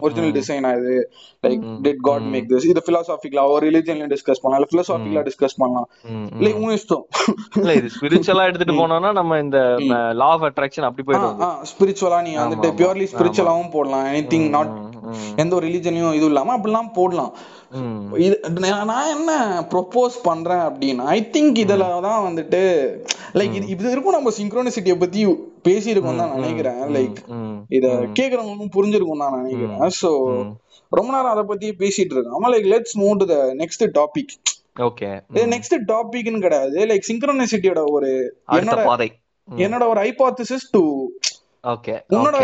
original 0.05 0.33
design 0.39 0.67
இது? 0.79 0.95
Like 1.47 1.63
did 1.85 2.01
God 2.09 2.25
make 2.33 2.47
this 2.53 2.67
இது 2.71 2.83
பிலாசாபிக்கலா 2.89 3.45
ஒரு 3.55 3.63
ரிலிஜன்ல 3.69 4.07
டிஸ்கஸ் 4.13 4.41
பண்ணலாம். 4.43 4.61
இல்ல 4.61 4.71
பிலாசாபிக்கலா 4.73 5.25
டிஸ்கஸ் 5.29 5.57
பண்ணலாம். 5.63 5.87
லைக் 6.45 6.59
உன் 6.63 6.75
இஷ்டம். 6.79 7.05
இல்ல 7.61 7.73
இது 7.81 7.89
ஸ்பிரிச்சுவலா 7.97 8.47
எடுத்துட்டு 8.49 8.79
போனோம்னா 8.81 9.11
நம்ம 9.19 9.39
இந்த 9.45 9.59
லா 10.21 10.29
ஆஃப் 10.35 10.47
அட்ராக்ஷன் 10.49 10.87
அப்படி 10.89 11.05
போயிடும் 11.09 11.63
ஸ்பிரிச்சுவலா 11.73 12.21
நீ 12.29 12.33
வந்துட்டு 12.43 12.71
பியூர்லி 12.81 13.07
ஸ்பிரிச்சுவலாவும் 13.13 13.73
போடலாம். 13.77 14.07
எனிதிங் 14.13 14.49
நாட் 14.57 14.73
எந்த 15.41 15.51
ஒரு 15.57 15.65
ரிலிஜனையும் 15.67 16.15
இது 16.19 16.27
இல்லாம 16.31 16.53
அப்படிலாம் 16.57 16.95
போடலாம். 16.99 17.33
இது 18.25 18.35
நான் 18.91 19.11
என்ன 19.15 19.31
ப்ரொபோஸ் 19.71 20.15
பண்றேன் 20.27 20.63
அப்படின்னா 20.67 21.05
ஐ 21.15 21.19
திங்க் 21.35 21.57
இதுல 21.63 21.85
தான் 22.07 22.25
வந்துட்டு 22.27 22.61
லைக் 23.39 23.55
இது 23.57 23.67
இது 23.73 23.91
இருக்கும் 23.93 24.15
நம்ம 24.17 24.31
சிங்க்ரோனிசிட்டியை 24.37 24.97
பத்தி 25.03 25.21
பேசியிருக்கோம் 25.67 26.19
தான் 26.21 26.33
நினைக்கிறேன். 26.37 26.81
லைக் 26.95 27.17
இத 27.77 27.87
கேக்குறவங்களுக்கும் 28.19 28.75
புரிஞ்சிருக்கும் 28.77 29.23
தான் 29.23 29.37
நினைக்கிறேன். 29.39 29.83
சோ 30.01 30.11
ரொம்ப 30.91 31.09
நேரம் 31.15 31.33
அதை 31.33 31.43
பத்தி 31.51 31.67
பேசிட்டு 31.83 32.13
இருக்கோம். 32.15 32.37
ஆமா 32.37 32.51
like 32.53 32.67
let's 32.73 32.95
move 33.03 33.15
to 33.21 33.27
the 33.33 33.37
next 33.61 33.85
topic 33.99 34.33
okay 34.87 35.09
இது 35.35 35.45
நெக்ஸ்ட் 35.55 35.75
டாபிக்னு 35.91 36.43
கிடையாது. 36.45 36.77
லைக் 36.91 37.07
சிங்க்ரோனிசிட்டியோட 37.11 37.83
ஒரு 37.97 38.09
என்னோட 38.59 38.81
என்னோட 39.47 39.83
ஒரு 39.91 39.99
ஹைபாத்திசிஸ் 40.05 40.67
டு 40.75 40.81
உன்னோட 42.15 42.37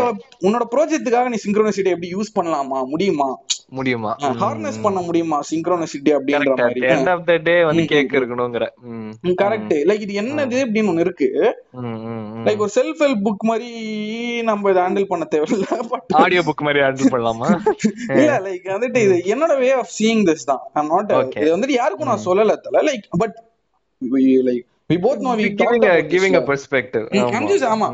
உன்னோட 0.44 0.64
ப்ராஜெக்ட்டுக்காக 0.74 1.30
நீ 1.30 1.38
சிங்க்ரோனிசிட்டி 1.44 1.92
எப்படி 1.94 2.10
யூஸ் 2.14 2.32
பண்ணலாமா? 2.38 2.80
முடியுமா? 2.88 3.28
முடியுமா? 3.70 4.12
ஹார்னஸ் 4.40 4.82
பண்ண 4.82 5.02
முடியுமா? 5.02 5.42
சிங்க்ரோனிசிட்டி 5.50 6.12
அப்படின்ற 6.16 6.54
மாதிரி. 6.56 6.82
எண்ட் 6.88 7.10
ஆஃப் 7.10 7.26
த 7.26 7.38
டே 7.38 7.64
வந்து 7.64 7.86
கேக் 7.86 8.12
இருக்கணுங்கிற. 8.12 8.66
ம், 8.92 9.12
கரெக்ட் 9.42 9.76
லைக் 9.90 10.00
இது 10.00 10.22
என்னது 10.22 10.58
அப்படின்னு 10.64 10.92
ஒண்ணு 10.92 11.00
இருக்கு. 11.00 11.30
லைக் 12.48 12.58
ஒரு 12.58 12.72
செல்ஃப் 12.76 13.04
ஹெல்ப் 13.04 13.24
புக் 13.28 13.44
மாதிரி 13.44 13.70
நம்ம 14.42 14.70
இதை 14.70 14.84
ஹேண்டில் 14.84 15.08
பண்ண 15.08 15.28
தேவையில்ல 15.32 15.78
பட் 15.90 16.16
ஆடியோ 16.16 16.42
புக் 16.42 16.66
மாதிரி 16.66 16.80
ஹேண்டில் 16.80 17.14
பண்ணலாமா? 17.14 17.50
இல்ல 18.20 18.40
லைக் 18.40 18.68
வந்துட்டு 18.76 19.02
இது 19.08 19.18
என்னோட 19.34 19.60
வே 19.60 19.72
ஆஃப் 19.74 19.94
சீயிங் 20.00 20.26
திஸ் 20.26 20.44
தான். 20.44 20.64
I'm 20.74 20.88
not 20.88 21.10
Okay. 21.22 21.42
இது 21.42 21.58
வந்துட்டு 21.58 21.72
யாருக்கும் 21.72 22.08
நான் 22.08 22.26
சொல்லல 22.26 22.54
தல. 22.62 22.82
Like 22.82 23.08
but 23.18 23.38
like 24.48 24.66
we 24.92 24.98
both 24.98 25.20
know 25.20 25.34
we 25.36 25.46
this, 25.52 25.58
giving 26.12 26.36
a 26.36 26.40
lah. 26.40 26.46
Perspective 26.48 27.06
Mm, 27.14 27.36
I'm 27.38 27.46
just 27.48 27.66
ஆமா. 27.68 27.88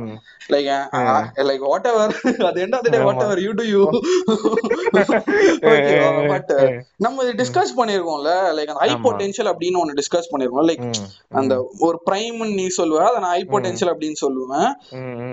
லைக் 0.50 0.68
லைக் 1.48 1.64
வாட் 1.66 1.88
எவர் 1.88 2.14
அது 2.48 2.60
end 2.66 2.76
of 2.78 2.86
the 2.86 2.92
day 2.94 3.00
whatever 3.24 3.42
you 3.46 3.52
do 3.54 3.64
you 3.72 3.82
okay 5.70 5.96
but 6.32 6.52
நம்ம 6.98 7.26
discuss 7.42 7.74
பண்ணிருக்கோம்ல 7.80 8.34
லைக் 8.58 8.72
அந்த 8.74 8.82
high 8.84 8.92
potential 9.06 9.50
அப்படின்னு 9.52 9.82
ஒன்னு 9.82 9.98
discuss 10.00 10.32
பண்ணிருக்கோம் 10.32 10.70
like 10.70 10.86
அந்த 11.34 11.56
ஒரு 11.80 12.00
பிரைம் 12.08 12.40
நீ 12.54 12.68
சொல்லுவ 12.78 13.04
அதை 13.10 13.20
நான் 13.20 13.36
ஹை 13.36 13.44
பொட்டன்ஷியல் 13.48 13.94
அப்படின்னு 13.94 14.20
சொல்லுவேன். 14.22 14.70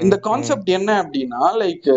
இந்த 0.01 0.19
கான்செப்ட் 0.29 0.71
என்ன 0.71 0.91
அப்படின்னா 1.03 1.43
லைக் 1.63 1.89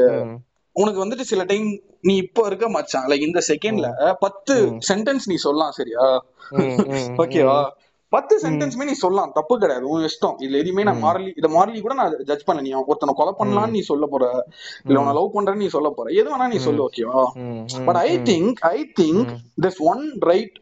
உனக்கு 0.75 0.99
வந்துட்டு 1.03 1.25
சில 1.25 1.43
டைம் 1.43 1.67
நீ 2.01 2.15
இப்போ 2.17 2.41
இருக்க 2.45 2.65
மச்சான் 2.69 3.07
லைக் 3.09 3.27
இந்த 3.27 3.41
செகண்ட்ல 3.47 3.87
பத்து 4.19 4.55
சென்டென்ஸ் 4.89 5.25
நீ 5.25 5.35
சொல்லலாம் 5.45 5.71
சரியா? 5.71 6.05
ஓகேவா 7.17 7.59
பத்து 8.17 8.35
சென்டென்ஸ்மே 8.43 8.89
நீ 8.89 8.95
சொல்லலாம். 9.03 9.31
தப்பு 9.39 9.55
கிடையாது. 9.63 9.85
உன் 9.93 10.05
இஷ்டம். 10.09 10.37
இதுல 10.43 10.61
எதுவுமே 10.63 10.85
நான் 10.89 11.01
மாரலி 11.07 11.31
இத 11.39 11.47
மாரலி 11.55 11.81
கூட 11.87 11.95
நான் 12.01 12.13
ஜட்ஜ் 12.29 12.45
பண்ண 12.49 12.61
நீ. 12.67 12.71
ஒருத்தனை 12.89 13.15
கொலை 13.19 13.33
பண்ணலாம்னு 13.41 13.75
நீ 13.77 13.81
சொல்ல 13.89 14.05
போற. 14.13 14.25
இல்ல 14.87 14.99
உன்னை 15.01 15.15
லவ் 15.19 15.33
பண்றேன்னு 15.35 15.63
நீ 15.65 15.69
சொல்ல 15.75 15.89
போற. 15.97 16.07
எது 16.19 16.27
வேணா 16.33 16.47
நீ 16.53 16.59
சொல்லு 16.67 16.81
ஓகேவா 16.87 17.23
but 17.89 17.99
I 18.07 18.11
think 18.29 18.59
I 18.75 18.77
think 19.01 19.31
this 19.65 19.81
one 19.91 20.03
right 20.31 20.55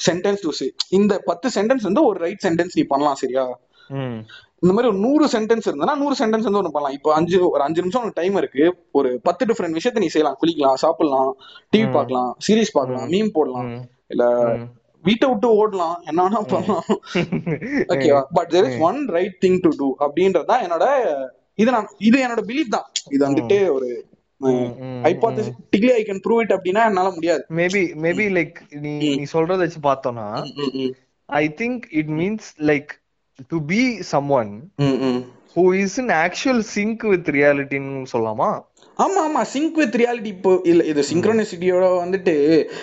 sentence 0.00 0.42
to 0.44 0.52
say 0.58 0.66
இந்த 0.98 1.12
பத்து 1.28 1.48
சென்டென்ஸ் 1.56 1.84
வந்து 1.88 2.02
ஒரு 2.10 2.18
ரைட் 2.24 2.44
சென்டென்ஸ் 2.46 2.76
நீ 2.78 2.84
பண்ணலாம் 2.92 3.18
சரியா? 3.22 3.44
இந்த 4.62 4.72
மாதிரி 4.74 4.90
ஒரு 4.90 5.00
நூறு 5.04 5.24
சென்டென்ஸ் 5.32 5.66
இருந்ததுன்னா 5.68 5.94
நூறு 6.02 6.14
சென்டென்ஸ் 6.20 6.46
வந்து 6.48 6.60
ஒன்று 6.60 6.74
பண்ணலாம். 6.76 6.96
இப்போ 6.98 7.10
அஞ்சு 7.18 7.38
ஒரு 7.54 7.62
அஞ்சு 7.66 7.82
நிமிஷம் 7.82 8.02
உனக்கு 8.02 8.20
டைம் 8.20 8.36
இருக்கு. 8.40 8.64
ஒரு 8.98 9.10
பத்து 9.22 9.42
டிஃப்ரெண்ட் 9.50 9.76
விஷயத்த 9.78 10.02
நீ 10.04 10.08
செய்யலாம். 10.14 10.38
குளிக்கலாம் 10.42 10.80
சாப்பிடலாம் 10.84 11.30
டிவி 11.72 11.88
பார்க்கலாம் 11.98 12.30
சீரிஸ் 12.46 12.76
பார்க்கலாம் 12.78 13.10
மீம் 13.14 13.34
போடலாம். 13.36 13.68
இல்ல 14.14 14.24
வீட்டை 15.06 15.26
விட்டு 15.30 15.48
ஓடலாம். 15.60 15.96
என்ன 16.10 16.18
வேணா 16.24 16.40
பண்ணலாம். 16.52 16.88
ஓகேவா 17.92 18.22
but 18.38 18.50
there 18.54 18.68
is 18.70 18.82
one 18.88 19.00
right 19.16 19.36
thing 19.44 19.60
to 19.66 19.70
do 19.80 19.88
அப்படின்றதுதான் 20.06 20.64
என்னோட 20.66 20.86
இது 21.62 21.70
நான் 21.76 21.88
இது 22.08 22.18
என்னோட 22.26 22.42
பிலீஃப் 22.50 22.74
தான். 22.76 22.88
இது 23.14 23.22
வந்துட்டு 23.28 23.58
ஒரு 23.76 23.88
hypothetically 25.06 25.92
I 25.98 26.02
can 26.08 26.22
prove 26.24 26.40
it 26.44 26.54
அப்படின்னா 26.56 26.82
என்னால 26.90 27.10
முடியாது. 27.16 27.42
மேபி 27.60 27.82
மேபி 28.04 28.26
லைக் 28.38 28.56
நீ 28.84 28.92
நீ 29.18 29.24
சொல்றத 29.34 29.60
வச்சு 29.64 29.80
பார்த்தோம்னா 29.88 30.28
I 31.28 31.44
think 31.60 31.84
it 32.00 32.12
means 32.20 32.48
like 32.70 32.90
to 33.52 33.58
be 33.72 33.82
someone 34.40 34.52
who 35.56 35.64
is 35.82 35.96
in 36.02 36.12
actual 36.24 36.62
sync 36.74 37.04
with 37.12 37.28
ரியாலிட்டின்னு 37.36 38.12
சொல்லலாமா? 38.12 38.50
ஆமா 38.98 39.20
ஆமா 39.28 39.40
சிங்க் 39.52 39.78
வித் 39.80 39.96
ரியாலிட்டி 40.00 40.30
இப்போ 40.34 40.50
இல்ல 40.70 40.82
இது 40.90 41.00
சிங்க்ரோனிசிட்டியோட 41.08 41.84
வந்துட்டு 42.02 42.34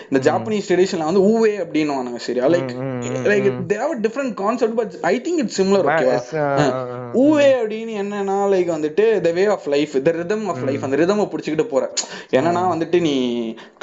இந்த 0.09 0.19
ஜாப்பனீஸ் 0.27 0.67
ட்ரெடிஷன்ல 0.69 1.05
வந்து 1.09 1.21
ஊவே 1.29 1.51
அப்படின்னு 1.63 2.19
சரியா? 2.25 2.45
Like 2.55 2.71
like 3.31 3.47
they 3.69 3.75
have 3.81 3.93
different 4.05 4.33
concept 4.41 4.75
but 4.79 4.95
I 5.11 5.13
think 5.25 5.39
it's 5.43 5.57
similar 5.59 5.87
ஓகேவா 5.91 6.17
ஊவே 7.23 7.47
அப்படின்னு 7.59 7.93
என்னன்னா 8.01 8.35
லைக் 8.53 8.71
வந்துட்டு 8.75 9.05
the 9.27 9.31
way 9.37 9.45
of 9.55 9.67
life 9.75 9.93
the 10.07 10.13
rhythm 10.19 10.45
of 10.53 10.63
life 10.69 10.83
அந்த 10.87 10.99
ரிதமை 11.01 11.27
பிடிச்சிக்கிட்டு 11.33 11.67
போற. 11.73 11.83
என்னன்னா 12.37 12.63
வந்துட்டு 12.73 12.99
நீ 13.07 13.15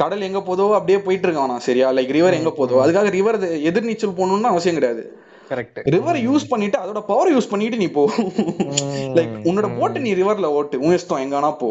கடல் 0.02 0.26
எங்க 0.28 0.42
போதோ 0.48 0.66
அப்படியே 0.78 0.98
போயிட்டு 1.06 1.26
இருக்க 1.28 1.42
வேணாம் 1.44 1.64
சரியா 1.68 1.88
லைக் 1.98 2.12
ரிவர் 2.18 2.38
எங்க 2.40 2.52
போதோ. 2.60 2.76
அதுக்காக 2.84 3.10
ரிவர் 3.18 3.38
எதிர் 3.70 3.88
நீச்சல் 3.90 4.16
போகணும்னு 4.20 4.52
அவசியம் 4.52 4.78
கிடையாது. 4.80 5.04
கரெக்ட் 5.50 5.78
ரிவர் 5.94 6.20
யூஸ் 6.28 6.46
பண்ணிட்டு 6.50 6.78
அதோட 6.78 7.00
பவர் 7.10 7.32
யூஸ் 7.34 7.50
பண்ணிட்டு 7.52 7.80
நீ 7.82 7.88
போ. 7.96 8.02
லைக் 9.18 9.34
உன்னோட 9.48 9.68
போட்டு 9.78 9.98
நீ 10.06 10.10
ரிவர்ல 10.22 10.50
ஓட்டு. 10.58 10.76
உன் 10.86 10.96
இஷ்டம் 10.98 11.22
எங்க 11.24 11.34
வேணா 11.38 11.52
போ. 11.62 11.70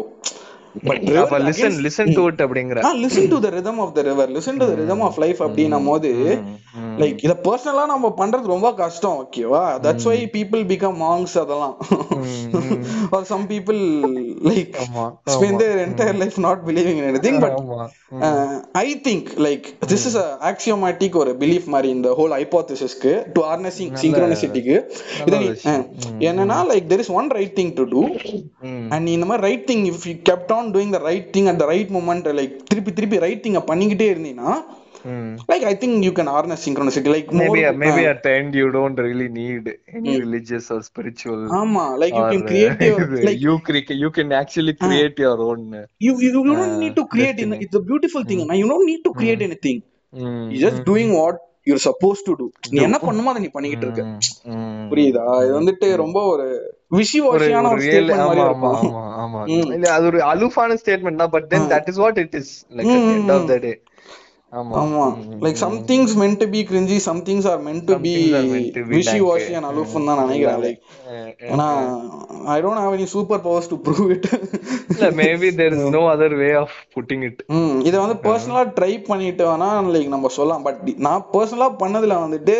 லைக் 6.98 7.20
இத 7.22 7.34
பர்சனலா 7.44 7.84
நம்ம 7.86 8.12
பண்றது 8.18 8.46
ரொம்ப 8.46 8.68
கஷ்டம் 8.74 9.16
ஓகேவா 9.20 9.62
that's 9.84 10.08
why 10.08 10.18
people 10.34 10.62
become 10.70 10.98
monks 11.02 11.36
அதெல்லாம். 11.42 11.74
Or 13.12 13.26
some 13.26 13.44
people 13.50 13.80
like 14.48 14.72
spend 15.34 15.60
their 15.62 15.80
entire 15.84 16.18
life 16.18 16.38
not 16.46 16.62
believing 16.68 17.00
in 17.00 17.08
anything 17.10 17.38
but 17.44 17.56
I 18.82 18.88
think 19.06 19.28
like 19.46 19.64
this 19.86 20.06
is 20.10 20.18
a 20.18 20.26
axiomatic 20.50 21.16
ஒரு 21.16 21.32
பிலீஃப் 21.40 21.68
மாதிரி 21.68 21.90
இந்த 21.96 22.10
ஹோல் 22.18 22.34
ஹைபோதிசிஸ்க்கு 22.38 23.14
டு 23.34 23.42
ஹார்னஸிங் 23.48 23.94
சிங்க்ரோனிசிட்டிக்கு 24.04 24.76
இது 25.26 25.38
என்னன்னா 26.28 26.58
like 26.70 26.88
there 26.92 27.04
is 27.04 27.12
one 27.18 27.30
right 27.36 27.56
thing 27.58 27.72
to 27.76 27.86
do 27.92 28.02
and 28.92 29.08
இந்த 29.16 29.26
மாதிரி 29.26 29.44
right 29.48 29.66
thing 29.70 29.84
if 29.92 30.06
you 30.08 30.14
kept 30.30 30.54
on 30.58 30.67
doing 30.76 30.94
the 30.96 31.00
right 31.08 31.28
thing 31.36 31.48
at 31.52 31.60
the 31.62 31.66
right 31.72 31.92
moment 31.98 32.28
like 32.40 32.54
திருப்பி 32.70 32.92
திருப்பி 32.98 33.18
ரைட் 33.26 33.44
திங்க 33.46 33.62
பண்ணிக்கிட்டே 33.70 34.08
இருந்தீங்கன்னா 34.14 34.52
like 35.48 35.64
i 35.64 35.74
think 35.74 36.04
you 36.04 36.12
can 36.12 36.26
harness 36.26 36.60
synchronicity 36.66 37.08
like 37.14 37.32
more, 37.32 37.54
maybe 37.54 37.76
maybe 37.76 38.04
uh, 38.06 38.12
at 38.12 38.22
the 38.22 38.32
end 38.38 38.54
you 38.54 38.70
don't 38.76 38.98
really 39.06 39.28
need 39.28 39.64
any 39.98 40.14
mm. 40.14 40.20
religious 40.24 40.64
or 40.74 40.80
spiritual 40.90 41.40
ஆமா 41.60 41.84
like 42.02 42.14
you 42.20 42.24
can 42.32 42.44
create 42.50 42.80
your 42.88 43.06
like 43.28 43.40
you 43.46 43.54
create 43.68 43.90
you 44.04 44.10
can 44.18 44.30
actually 44.40 44.74
create 44.84 45.18
uh, 45.18 45.26
your 45.26 45.36
own 45.48 45.60
you 46.06 46.14
you, 46.24 46.30
you 46.36 46.56
don't 46.60 46.64
uh, 46.68 46.80
need 46.84 46.96
to 47.00 47.06
create 47.14 47.38
in, 47.44 47.52
it's 47.64 47.78
a 47.82 47.84
beautiful 47.90 48.24
thing 48.30 48.42
mm. 48.46 48.58
you 48.62 48.68
don't 48.72 48.88
need 48.92 49.04
to 49.08 49.12
create 49.20 49.42
mm. 49.42 49.48
anything 49.50 49.78
mm. 50.12 50.44
you 50.52 50.58
just 50.68 50.80
doing 50.90 51.12
what 51.20 51.38
you're 51.68 51.84
supposed 51.90 52.24
to 52.30 52.34
do 52.42 52.48
நீ 52.74 52.80
என்ன 52.88 52.98
பண்ணுமோ 53.06 53.30
அதை 53.32 53.40
நீ 53.44 53.50
பண்ணிக்கிட்டு 53.56 53.86
இருக்க 53.88 54.04
புரியுதா 54.92 55.24
இது 55.44 55.54
வந்துட்டு 55.60 55.88
ரொம்ப 56.04 56.18
ஒரு 56.32 56.46
அது 59.94 60.04
ஒரு 60.06 60.20
அலுஃபான 60.24 60.76
ஸ்டேட்மெண்ட் 60.82 61.18
தான் 61.18 61.30
but 61.30 61.48
then 61.48 61.66
that 61.72 61.88
is 61.88 61.98
what 61.98 62.18
it 62.18 62.34
is 62.34 62.52
like 62.72 62.92
end 63.10 63.32
of 63.32 63.44
the 63.46 63.56
day 63.58 63.72
ஆமா. 64.52 65.06
Like 65.44 65.58
some 65.62 65.74
things 65.88 66.12
meant 66.20 66.38
to 66.42 66.46
be 66.52 66.60
cringy 66.68 66.96
some 67.06 67.20
things 67.24 67.48
are 67.50 67.60
meant 67.66 67.84
to 67.88 67.96
be 68.04 68.12
wishy 68.92 69.18
washy 69.26 69.52
and 69.58 69.68
aloof 69.70 69.96
தான் 70.08 70.20
நினைக்கிறேன். 70.22 70.62
லைக் 70.64 70.80
ஏன்னா 71.50 71.66
I 72.54 72.58
don't 72.62 72.82
have 72.82 72.96
any 72.98 73.08
super 73.14 73.42
powers 73.46 73.70
to 73.72 73.78
prove 73.86 74.08
it 74.14 74.28
இல்ல 74.94 75.10
maybe 75.20 75.50
there 75.60 75.76
is 75.76 75.92
no 75.96 76.02
other 76.14 76.36
way 76.42 76.50
of 76.62 76.76
putting 76.96 77.24
it 77.28 77.42
hmm 77.58 77.76
இத 77.88 77.94
வந்து 78.04 78.16
பர்சனலா 78.26 78.64
try 78.78 78.92
பண்ணிட்டு 79.10 79.44
வேணா 79.50 79.68
like 79.94 80.14
நம்ம 80.14 80.32
சொல்லலாம். 80.38 80.64
பட் 80.68 80.80
நான் 81.08 81.26
பர்சனலா 81.34 81.70
பண்ணதுல 81.82 82.16
வந்துட்டு 82.24 82.56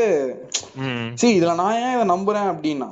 see 1.23 1.33
இதுல 1.39 1.55
நான் 1.63 1.79
ஏன் 1.85 1.95
இதை 1.97 2.07
நம்புறேன் 2.15 2.51
அப்படின்னா 2.53 2.91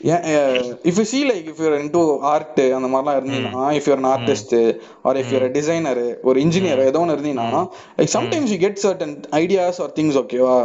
if 0.00 0.98
you're 0.98 1.04
see 1.04 1.20
like 1.24 1.46
if 1.50 1.60
you're 1.62 1.76
into 1.78 2.02
art 2.32 2.60
அந்த 2.76 2.88
மாதிரிலாம் 2.90 3.18
இருந்தீங்கன்னா 3.20 3.64
if 3.78 3.88
you're 3.90 4.04
artist 4.10 4.56
or 5.02 5.16
if 5.16 5.32
you're 5.34 5.46
designer 5.52 6.02
ஒரு 6.22 6.40
இன்ஜினியர் 6.40 6.82
ஏதோ 6.90 7.00
ஒன்று 7.00 7.16
இருந்தீங்கன்னா 7.16 7.62
like 7.98 8.12
sometimes 8.18 8.52
you 8.54 8.58
get 8.58 8.84
certain 8.84 9.16
ideas 9.40 9.80
or 9.80 9.94
things 9.98 10.18
ஓகேவா 10.22 10.58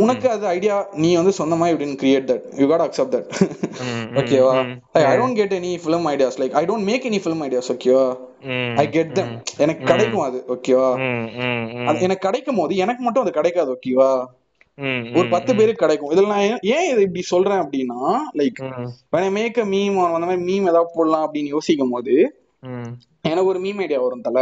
உனக்கு 0.00 0.26
அது 0.30 0.44
ஐடியா 0.46 0.74
நீ 0.94 1.10
வந்து 1.16 1.32
சொந்தமா 1.38 1.66
இப்படின்னு 1.72 2.00
create 2.02 2.26
that 2.30 2.44
you 2.58 2.66
got 2.66 2.84
accept 2.86 3.14
that 3.14 3.30
ஓகேவா 4.20 4.52
I 5.02 5.14
don't 5.20 5.38
get 5.40 5.54
any 5.60 5.72
film 5.84 6.08
ideas 6.12 6.38
like 6.42 6.56
I 6.60 6.64
don't 6.66 6.86
make 6.90 7.06
any 7.10 7.20
film 7.24 7.44
ideas 7.46 7.70
ஓகேவா 7.74 8.06
ஐ 8.76 8.86
கெட் 8.90 9.12
தம் 9.12 9.32
எனக்கு 9.58 9.84
கிடைக்கும் 9.84 10.24
அது 10.26 10.40
ஓகேவா 10.56 10.90
எனக்கு 12.00 12.24
கிடைக்கும் 12.28 12.60
போது 12.62 12.76
எனக்கு 12.76 13.02
மட்டும் 13.02 13.24
அது 13.24 13.32
கிடைக்காது 13.32 13.72
ஓகேவா 13.76 14.10
ஒரு 15.14 15.28
பத்து 15.28 15.56
பேருக்கு 15.56 15.82
கிடைக்கும். 15.84 16.10
இதுல 16.10 16.26
நான் 16.26 16.44
ஏன் 16.68 16.88
இதை 16.90 17.02
இப்படி 17.02 17.22
சொல்றேன் 17.24 17.60
அப்படின்னா 17.60 18.00
லைக் 18.38 18.60
மேக் 19.32 19.58
அ 19.58 19.66
மீம் 19.66 19.96
அந்த 20.08 20.26
மாதிரி 20.26 20.42
மீம் 20.50 20.68
ஏதாவது 20.68 20.90
போடலாம் 20.94 21.26
அப்படின்னு 21.26 21.54
யோசிக்கும் 21.56 21.90
போது 21.90 22.14
எனக்கு 23.24 23.46
ஒரு 23.46 23.60
மீம் 23.60 23.80
ஐடியா 23.80 24.00
வரும் 24.00 24.20
தல. 24.20 24.40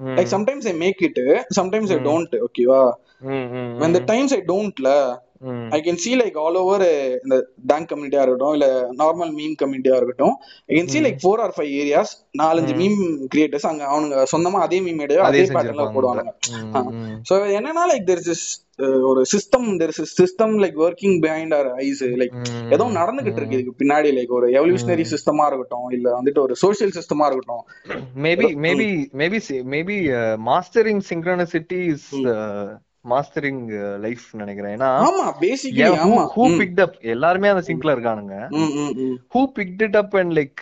Like 0.00 0.32
sometimes 0.32 0.66
I 0.66 0.74
make 0.76 1.02
it 1.02 1.20
sometimes 1.58 1.92
I 1.92 1.98
don't 2.08 2.36
ஓகேவா 2.46 2.82
when 3.80 3.92
the 3.92 4.02
times 4.04 4.30
i 4.32 4.42
don't 4.50 4.78
la 4.78 4.96
I 5.70 5.80
can 5.80 6.00
see 6.04 6.12
like 6.16 6.36
all 6.38 6.58
over 6.62 6.86
இந்த 7.22 7.36
பேங்க் 7.66 7.90
கம்யூனிட்டியா 7.92 8.22
இருக்கட்டும் 8.22 8.54
இல்ல 8.56 8.68
நார்மல் 8.98 9.32
மீம் 9.38 9.56
கம்யூனிட்டியா 9.62 9.96
இருக்கட்டும் 9.96 10.34
I 10.68 10.76
can 10.78 10.92
see 10.94 11.00
like 11.06 11.18
four 11.24 11.42
or 11.46 11.54
five 11.56 11.72
areas 11.80 12.12
நாலஞ்சு 12.42 12.76
meme 12.82 13.00
creators 13.34 13.66
அங்க 13.66 13.84
அவனுங்க 13.92 14.26
சொந்தமா 14.34 14.60
அதே 14.66 14.80
மீம் 14.80 15.02
ஐடியா 15.06 15.26
அதே 15.30 15.42
பேட்டர்ன்ல 15.48 15.88
போடுவாங்க. 15.96 16.30
சோ 17.28 17.34
என்னன்னா 17.58 17.84
லைக் 17.92 18.06
தெர் 18.10 18.22
இஸ் 18.34 18.46
ஒரு 19.10 19.20
system 19.32 19.68
there 19.80 19.92
is 19.94 20.14
system 20.20 20.54
like 20.62 20.76
working 20.86 21.14
behind 21.24 21.54
our 21.58 21.68
eyes 21.84 22.02
like 22.22 22.34
ஏதோ 22.74 22.86
நடந்துகிட்டு 22.98 23.40
இருக்கு 23.40 23.56
இதுக்கு 23.58 23.78
பின்னாடி 23.78 24.10
லைக் 24.18 24.34
ஒரு 24.38 24.48
எவல்யூஷனரி 24.58 25.06
சிஸ்டமா 25.12 25.46
இருக்கட்டும் 25.46 25.88
இல்ல 25.90 26.08
வந்துட்டு 26.18 26.42
ஒரு 26.46 26.56
சோஷியல் 26.56 26.94
சிஸ்டமா 26.98 27.26
இருக்கட்டும். 27.26 27.64
Maybe 28.26 28.48
maybe 28.66 28.88
maybe 29.22 29.40
maybe 29.74 29.96
mastering 30.50 31.02
synchronicity 31.10 31.80
is 31.94 32.10
mastering 33.12 33.60
life 34.04 34.24
நினைக்கிறேன். 34.40 34.72
ஏன்னா 34.76 34.90
ஆமா 35.06 35.26
பேசிக்கலி 35.42 35.98
ஆமா. 36.06 36.22
ஹூ 36.36 36.46
பிக்ட் 36.60 36.80
அப் 36.84 36.96
எல்லாருமே 37.14 37.50
அந்த 37.54 37.64
சிங்க்ல 37.68 37.94
இருக்கானுங்க. 37.96 38.36
Who 39.36 39.42
picked 39.58 39.84
it 39.88 39.98
up 40.02 40.16
and 40.22 40.34
like 40.38 40.60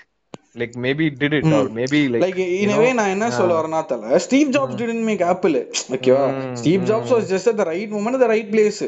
like 0.62 0.74
maybe 0.86 1.06
did 1.20 1.36
it 1.40 1.50
or 1.58 1.70
maybe 1.80 2.00
like 2.12 2.24
like 2.24 2.40
anyway 2.64 2.90
நான் 3.00 3.12
என்ன 3.14 3.30
சொல்ல 3.38 3.52
வரேன்னா 3.58 3.82
தல 3.92 4.18
Steve 4.26 4.54
Jobs 4.56 4.78
didn't 4.82 5.06
make 5.10 5.24
Apple 5.32 5.58
ஓகேவா 5.96 6.24
Steve 6.62 6.88
Jobs 6.92 7.14
was 7.16 7.28
just 7.34 7.50
at 7.52 7.60
the 7.62 7.66
right 7.72 7.92
moment 7.96 8.24
the 8.24 8.28
right 8.34 8.50
place 8.54 8.82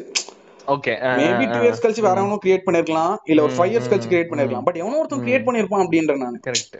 okay 0.74 0.92
maybe 1.18 1.44
two 1.50 1.58
years 1.64 1.82
கழிச்சு 1.82 2.04
வேற 2.06 2.16
எவனோ 2.22 2.38
create 2.44 2.64
பண்ணிருக்கலாம் 2.66 3.12
இல்ல 3.30 3.42
ஒரு 3.46 3.52
ஃபைவ் 3.56 3.72
இயர்ஸ் 3.72 3.90
கழிச்சு 3.90 4.08
கிரியேட் 4.12 4.30
பண்ணிருக்கலாம். 4.30 4.64
பட் 4.68 4.78
எவனோ 4.82 4.96
ஒருத்தன் 5.00 5.22
கிரியேட் 5.26 5.44
பண்ணிருப்பான் 5.48 5.82
அப்படின்ற 5.84 6.14
நான். 6.22 6.38
கரெக்ட் 6.46 6.76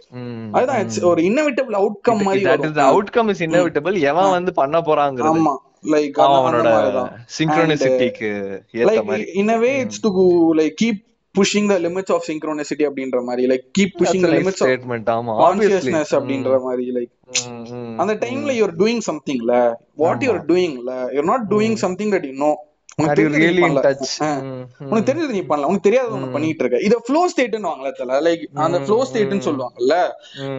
அதுதான் 0.57 0.81
இட்ஸ் 0.85 0.99
ஒரு 1.11 1.23
இன்னவிட்டபிள் 1.29 1.77
அவுட்கம் 1.81 2.25
மாதிரி 2.29 2.45
that 2.49 2.67
is 2.69 2.81
outcome 2.87 3.31
is 3.35 3.43
inevitable 3.47 3.99
எவன் 4.11 4.35
வந்து 4.37 4.55
பண்ண 4.61 4.81
போறாங்கிறது. 4.89 5.41
ஆமா. 5.43 5.55
லைக் 5.95 6.17
அவனோட 6.27 6.69
சிங்க்ரோனிசிட்டிக்கு 7.39 8.31
ஏத்த 8.81 9.03
மாதிரி. 9.09 9.27
In 9.41 9.51
a 9.51 9.61
way 9.65 9.75
it's 9.83 9.99
to 10.01 10.11
like 10.61 10.75
keep 10.77 10.99
pushing 11.35 11.67
the 11.71 11.79
limits 11.79 12.11
of 12.11 12.21
synchronicity 12.29 12.85
அப்படின்ற 12.89 13.19
மாதிரி 13.25 13.43
like 13.51 13.65
keep 13.79 13.97
pushing 13.99 14.23
the 14.27 14.31
limits 14.35 14.61
of 14.61 14.67
statement 14.67 15.11
ஆமா 15.15 15.33
கான்சியஸ்னஸ் 15.41 16.13
அப்படின்ற 16.19 16.61
மாதிரி 16.67 16.87
லைக் 16.97 17.13
அந்த 18.03 18.13
டைம்ல 18.25 18.55
யூ 18.59 18.65
ஆர் 18.69 18.77
டூயிங் 18.83 19.03
சம்திங்ல 19.11 19.55
what 20.05 20.25
you 20.27 20.31
are 20.35 20.45
டூயிங்ல 20.53 20.93
you 21.15 21.19
are 21.23 21.31
not 21.33 21.47
doing 21.55 21.77
something 21.85 22.13
that 22.15 22.27
you 22.31 22.35
know 22.47 22.53
உனக்கு 22.99 23.17
தெரிஞ்சது 23.19 23.41
நீ 23.47 23.63
பண்ணல. 23.65 23.81
உனக்கு 24.91 25.09
தெரிஞ்சது 25.09 25.35
நீ 25.39 25.43
பண்ணல. 25.49 25.69
உனக்கு 25.71 25.87
தெரியாத 25.87 26.15
ஒண்ணு 26.17 26.29
பண்ணிட்டு 26.35 26.63
இருக்க 26.65 26.79
இத 26.87 26.97
ஃப்ளோ 27.07 27.21
ஸ்டேட்னு 27.33 27.69
வாங்கல 27.71 28.21
லைக் 28.27 28.45
அந்த 28.67 28.79
ஃப்ளோ 28.85 28.99
ஸ்டேட்னு 29.09 29.47
சொல்லுவாங்கல்ல. 29.49 29.97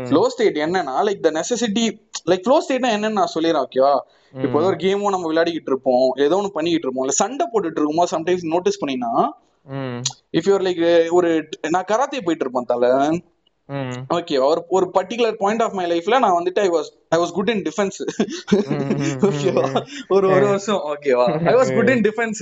ஃப்ளோ 0.10 0.22
ஸ்டேட் 0.34 0.58
என்னன்னா 0.66 0.96
like 1.08 1.24
the 1.28 1.32
necessity 1.40 1.86
like 2.32 2.44
flow 2.48 2.58
ஸ்டேட்னா 2.66 2.92
என்னன்னு 2.98 3.20
நான் 3.22 3.34
சொல்லிடுறேன் 3.36 3.64
ஓகேவா 3.68 3.94
இப்போ 4.34 4.58
ஒரு 4.70 4.78
கேமும் 4.84 5.14
நம்ம 5.16 5.28
விளையாடிக்கிட்டு 5.32 5.72
இருப்போம். 5.74 6.08
ஏதோ 6.26 6.38
ஒண்ணு 6.40 6.56
பண்ணிக்கிட்டு 6.58 6.88
இருப்போம். 6.88 7.06
இல்ல 7.06 7.16
சண்டை 7.24 7.46
போட்டுட்டு 7.52 7.80
இருக்கும்போது 7.80 8.14
சம்டைம்ஸ் 8.16 8.46
நோட்டீஸ் 8.54 8.82
பண்ணினா 8.84 9.12
இஃப் 10.38 10.50
யூர் 10.50 10.66
லைக் 10.68 10.84
ஒரு 11.18 11.30
நான் 11.76 11.90
கராத்தே 11.92 12.22
போயிட்டு 12.28 12.46
இருப்பேன் 12.46 12.72
தல. 12.74 12.86
ஓகே 14.18 14.36
ஒரு 14.50 14.62
ஒரு 14.78 14.86
பர்டிகுலர் 14.98 15.38
பாயிண்ட் 15.42 15.64
ஆஃப் 15.66 15.76
மை 15.80 15.86
லைஃப்ல 15.92 16.20
நான் 16.24 16.38
வந்துட்டு 16.38 16.62
I 16.66 16.70
was 16.76 16.90
I 17.16 17.18
was 17.22 17.34
good 17.38 17.52
in 17.54 17.64
defence 17.68 18.00
ஓகேவா 19.30 19.66
ஒரு 20.16 20.26
ஒரு 20.36 20.46
வருஷம் 20.52 20.82
ஓகேவா 20.94 21.28
I 21.52 21.56
was 21.60 21.74
good 21.78 21.92
in 21.96 22.04
defence 22.08 22.42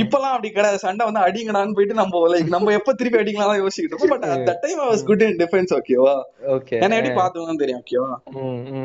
இப்பெல்லாம் 0.00 0.34
அப்படி 0.34 0.50
கிடையாது. 0.50 0.78
சண்டை 0.84 1.02
வந்து 1.06 1.20
அடிங்கடான்னு 1.24 1.74
போயிட்டு 1.76 1.96
நம்ம 1.98 2.20
லைக் 2.32 2.52
நம்ம 2.54 2.72
எப்ப 2.78 2.92
திருப்பி 3.00 3.18
அடிக்கலாம் 3.22 3.58
யோசிக்கிட்டு 3.62 3.94
இருப்போம். 3.94 4.12
But 4.14 4.24
at 4.34 4.62
time 4.62 4.78
I 4.84 4.86
was 4.92 5.02
good 5.10 5.24
in 5.26 5.36
defence 5.42 5.72
ஓகேவா 5.78 6.14
ஓகே 6.54 6.78
என்ன 6.84 6.96
எப்படி 7.00 7.12
பார்த்தவங்க 7.20 7.56
தெரியும் 7.64 7.82
ஓகேவா 7.82 8.12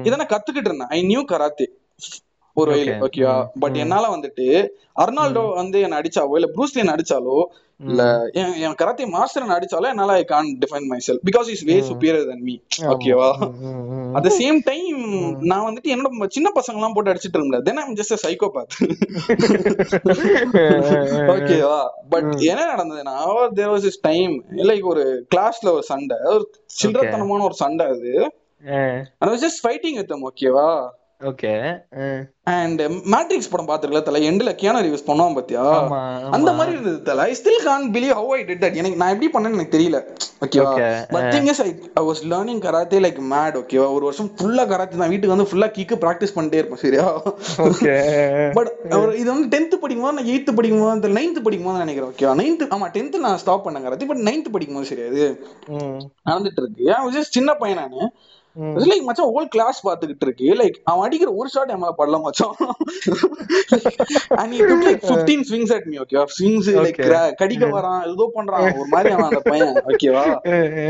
இதை 0.08 0.15
நான் 0.21 0.34
கத்துக்கிட்டு 0.34 0.69
இருந்தேன். 0.71 0.91
ஐ 0.97 1.00
நியூ 1.12 1.24
கராத்தே 1.32 1.67
ஒரு 2.58 2.70
வயலு 2.72 2.94
ஓகேவா 3.04 3.36
பட் 3.60 3.78
என்னால 3.82 4.06
வந்துட்டு 4.14 4.46
அர்னால்டோ 5.02 5.44
வந்து 5.56 5.78
என்ன 5.82 6.00
அடிச்சாவோ 6.00 6.38
இல்ல 6.38 6.48
ப்ரூஸ்லி 6.56 6.82
என்ன 6.82 6.96
அடிச்சாலோ 6.96 7.36
இல்ல 7.80 8.02
என் 8.64 8.76
கராத்தே 8.80 9.06
மாஸ்டர் 9.14 9.44
என்ன 9.44 9.56
அடிச்சாலோ 9.58 9.88
என்னால 9.92 10.16
I 10.18 10.26
can 10.26 10.50
define 10.62 10.88
my 10.90 11.00
self 11.06 11.20
because 11.28 11.48
is 11.54 11.64
way 11.70 11.76
superior 11.88 12.28
than 12.28 12.44
me 12.48 12.56
ஓகேவா 12.92 13.30
அட் 14.16 14.26
த 14.28 14.34
சேம் 14.38 14.60
டைம் 14.68 15.00
நான் 15.52 15.66
வந்துட்டு 15.68 15.94
என்னோட 15.94 16.30
சின்ன 16.36 16.52
பசங்க 16.58 16.80
எல்லாம் 16.80 16.96
போட்டு 16.96 17.14
அடிச்சிட்டு 17.14 17.40
இருந்தேன் 17.42 17.66
தென் 17.68 17.82
ஐம் 17.84 17.98
ஜஸ்ட் 18.00 18.16
சைக்கோபாத் 18.26 18.76
ஓகேவா 21.34 21.80
பட் 22.10 22.30
என்ன 22.50 22.62
நடந்ததுன்னா 22.72 23.16
there 23.54 23.74
was 23.74 23.88
is 23.92 24.02
time 24.04 24.36
like 24.70 24.88
ஒரு 24.94 25.04
கிளாஸ்ல 25.34 25.70
ஒரு 25.72 25.86
சண்டை 25.92 26.20
ஒரு 26.32 26.46
சில்லறத்தனமான 26.78 27.44
ஒரு 27.44 27.58
சண்டை 27.60 27.86
அது. 27.94 28.14
வாஸ் 29.26 29.44
ஜஸ்ட் 29.46 29.62
ஃபைட்டிங் 29.64 30.00
வித் 30.00 30.18
ஓகேவா 30.28 30.70
ஓகே 31.21 31.51
அண்ட் 32.53 32.81
மேட்ரிக்ஸ் 33.12 33.49
படம் 33.49 33.67
பாத்துருக்கல 33.67 34.01
தல 34.03 34.19
எண்ட்ல 34.27 34.51
கியானா 34.60 34.79
ரிவ்யூஸ் 34.86 35.07
பண்ணுவான் 35.07 35.36
பாத்தியா? 35.38 35.63
அந்த 36.36 36.49
மாதிரி 36.57 36.71
இருந்தது 36.75 36.99
தல. 37.03 37.25
I 37.27 37.36
still 37.39 37.65
can't 37.65 37.86
believe 37.95 38.13
how 38.19 38.31
I 38.31 38.41
did 38.41 38.63
that 38.63 38.77
எனக்கு 38.81 38.99
நான் 39.01 39.13
எப்படி 39.13 39.29
பண்ணேன்னு 39.34 39.57
எனக்கு 39.57 39.75
தெரியல. 39.75 39.99
ஓகேவா 40.45 40.71
but 41.12 41.27
thing 41.34 41.49
is 41.51 41.62
I 41.63 41.67
I 41.95 42.03
was 42.07 42.21
learning 42.31 42.62
karate 42.65 42.99
like 43.05 43.19
mad 43.34 43.57
ஓகேவா 43.62 43.88
ஒரு 43.95 44.03
வருஷம் 44.07 44.29
ஃபுல்லா 44.38 44.65
கராத்தே 44.71 45.01
நான் 45.01 45.13
வீட்டுக்கு 45.13 45.36
வந்து 45.36 45.49
ஃபுல்லா 45.49 45.69
கிக்கு 45.75 45.97
பிராக்டிஸ் 46.03 46.36
பண்ணிட்டே 46.36 46.62
இருப்பேன் 46.62 46.84
சரியா? 46.86 47.05
ஓகே 47.67 47.95
பட் 48.57 48.71
இது 49.21 49.29
வந்து 49.31 49.49
டென்த் 49.53 49.75
படிக்கும் 49.81 50.05
போது 50.05 50.17
நான் 50.17 50.31
எயித்து 50.31 50.51
படிக்கும் 50.57 50.81
போது 50.84 50.95
அந்த 50.95 51.10
நைன்த் 51.17 51.45
படிக்கும் 51.45 51.69
போது 51.69 51.84
நினைக்கிறேன் 51.84 52.10
ஓகேவா 52.12 52.34
நைன்த் 52.41 52.65
ஆமா 52.75 52.88
டென்த் 52.95 53.23
நான் 53.25 53.39
ஸ்டாப் 53.43 53.65
பண்ணேன் 53.65 53.86
கராத்தே 53.86 54.10
பட் 54.12 54.23
நைன்த் 54.29 54.53
படிக்கும் 54.55 54.79
போது 54.79 54.91
சரியா 54.91 55.07
இது? 55.13 55.27
நடந்துட்டு 56.27 56.62
இருக்கு. 56.63 56.84
ஏன் 56.91 57.13
ஜஸ்ட் 57.15 57.38
சின்ன 57.38 57.53
பையன் 57.62 57.81
நானு. 57.81 58.01
லைக் 58.90 59.06
மச்சான் 59.08 59.30
ஹோல் 59.36 59.48
கிளாஸ் 59.54 59.78
பாத்துக்கிட்டு 59.88 60.26
இருக்கு. 60.28 60.48
லைக் 60.62 60.78
அவன் 60.90 61.04
அடிக்கிற 61.08 61.30
ஒரு 61.42 61.50
ஷாட் 61.54 61.72
என் 61.74 61.82
மேல 61.84 61.94
படல 62.00 62.18
மச்சான். 62.26 62.56
And 64.42 64.56
took 64.70 64.86
like 64.88 65.04
15 65.12 65.44
swings 65.50 65.74
at 65.76 65.88
me 65.92 65.98
ஓகேவா 66.04 66.26
ஸ்விங்ஸ் 66.38 66.70
லைக் 66.86 67.00
கடிக்க 67.42 67.66
வரான் 67.76 68.02
ஏதோ 68.14 68.28
பண்றான். 68.38 68.66
ஒரு 68.82 68.90
மாதிரி 68.94 69.14
அவன் 69.16 69.30
அந்த 69.30 69.42
பையன் 69.52 69.74
ஓகேவா 69.92 70.26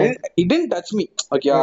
இட் 0.06 0.18
டிடன்ட் 0.40 0.70
டச் 0.74 0.94
மீ 1.00 1.06
ஓகேவா 1.36 1.62